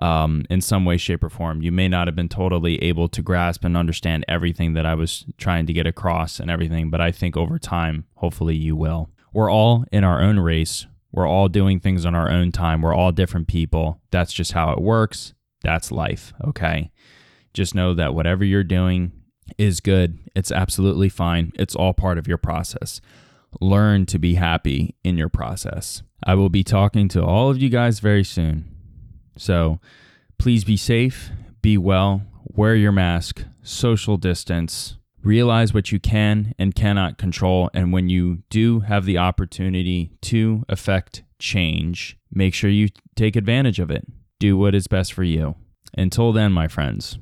um, 0.00 0.44
in 0.48 0.60
some 0.60 0.84
way, 0.84 0.96
shape, 0.96 1.22
or 1.22 1.28
form. 1.30 1.62
You 1.62 1.72
may 1.72 1.88
not 1.88 2.08
have 2.08 2.16
been 2.16 2.28
totally 2.28 2.82
able 2.82 3.08
to 3.08 3.22
grasp 3.22 3.64
and 3.64 3.76
understand 3.76 4.24
everything 4.28 4.74
that 4.74 4.86
I 4.86 4.94
was 4.94 5.24
trying 5.38 5.66
to 5.66 5.72
get 5.72 5.86
across 5.86 6.40
and 6.40 6.50
everything, 6.50 6.90
but 6.90 7.00
I 7.00 7.12
think 7.12 7.36
over 7.36 7.58
time, 7.58 8.06
hopefully, 8.16 8.56
you 8.56 8.74
will. 8.76 9.10
We're 9.32 9.50
all 9.50 9.84
in 9.92 10.04
our 10.04 10.20
own 10.20 10.38
race. 10.38 10.86
We're 11.10 11.28
all 11.28 11.48
doing 11.48 11.78
things 11.78 12.06
on 12.06 12.14
our 12.14 12.30
own 12.30 12.52
time. 12.52 12.80
We're 12.82 12.94
all 12.94 13.12
different 13.12 13.48
people. 13.48 14.00
That's 14.10 14.32
just 14.32 14.52
how 14.52 14.70
it 14.70 14.80
works. 14.80 15.34
That's 15.62 15.92
life. 15.92 16.32
Okay. 16.44 16.90
Just 17.52 17.74
know 17.74 17.94
that 17.94 18.14
whatever 18.14 18.44
you're 18.44 18.64
doing 18.64 19.12
is 19.58 19.80
good. 19.80 20.18
It's 20.34 20.50
absolutely 20.50 21.08
fine. 21.08 21.52
It's 21.56 21.76
all 21.76 21.92
part 21.92 22.18
of 22.18 22.26
your 22.26 22.38
process. 22.38 23.00
Learn 23.60 24.06
to 24.06 24.18
be 24.18 24.34
happy 24.34 24.96
in 25.04 25.18
your 25.18 25.28
process. 25.28 26.02
I 26.24 26.34
will 26.34 26.48
be 26.48 26.64
talking 26.64 27.08
to 27.08 27.22
all 27.22 27.50
of 27.50 27.60
you 27.60 27.68
guys 27.68 28.00
very 28.00 28.24
soon. 28.24 28.71
So 29.36 29.80
please 30.38 30.64
be 30.64 30.76
safe, 30.76 31.30
be 31.60 31.78
well, 31.78 32.22
wear 32.44 32.74
your 32.74 32.92
mask, 32.92 33.44
social 33.62 34.16
distance, 34.16 34.96
realize 35.22 35.72
what 35.72 35.92
you 35.92 36.00
can 36.00 36.54
and 36.58 36.74
cannot 36.74 37.18
control. 37.18 37.70
And 37.72 37.92
when 37.92 38.08
you 38.08 38.42
do 38.50 38.80
have 38.80 39.04
the 39.04 39.18
opportunity 39.18 40.10
to 40.22 40.64
affect 40.68 41.22
change, 41.38 42.18
make 42.30 42.54
sure 42.54 42.70
you 42.70 42.88
take 43.16 43.36
advantage 43.36 43.78
of 43.78 43.90
it. 43.90 44.06
Do 44.38 44.56
what 44.56 44.74
is 44.74 44.88
best 44.88 45.12
for 45.12 45.22
you. 45.22 45.54
Until 45.96 46.32
then, 46.32 46.52
my 46.52 46.68
friends, 46.68 47.18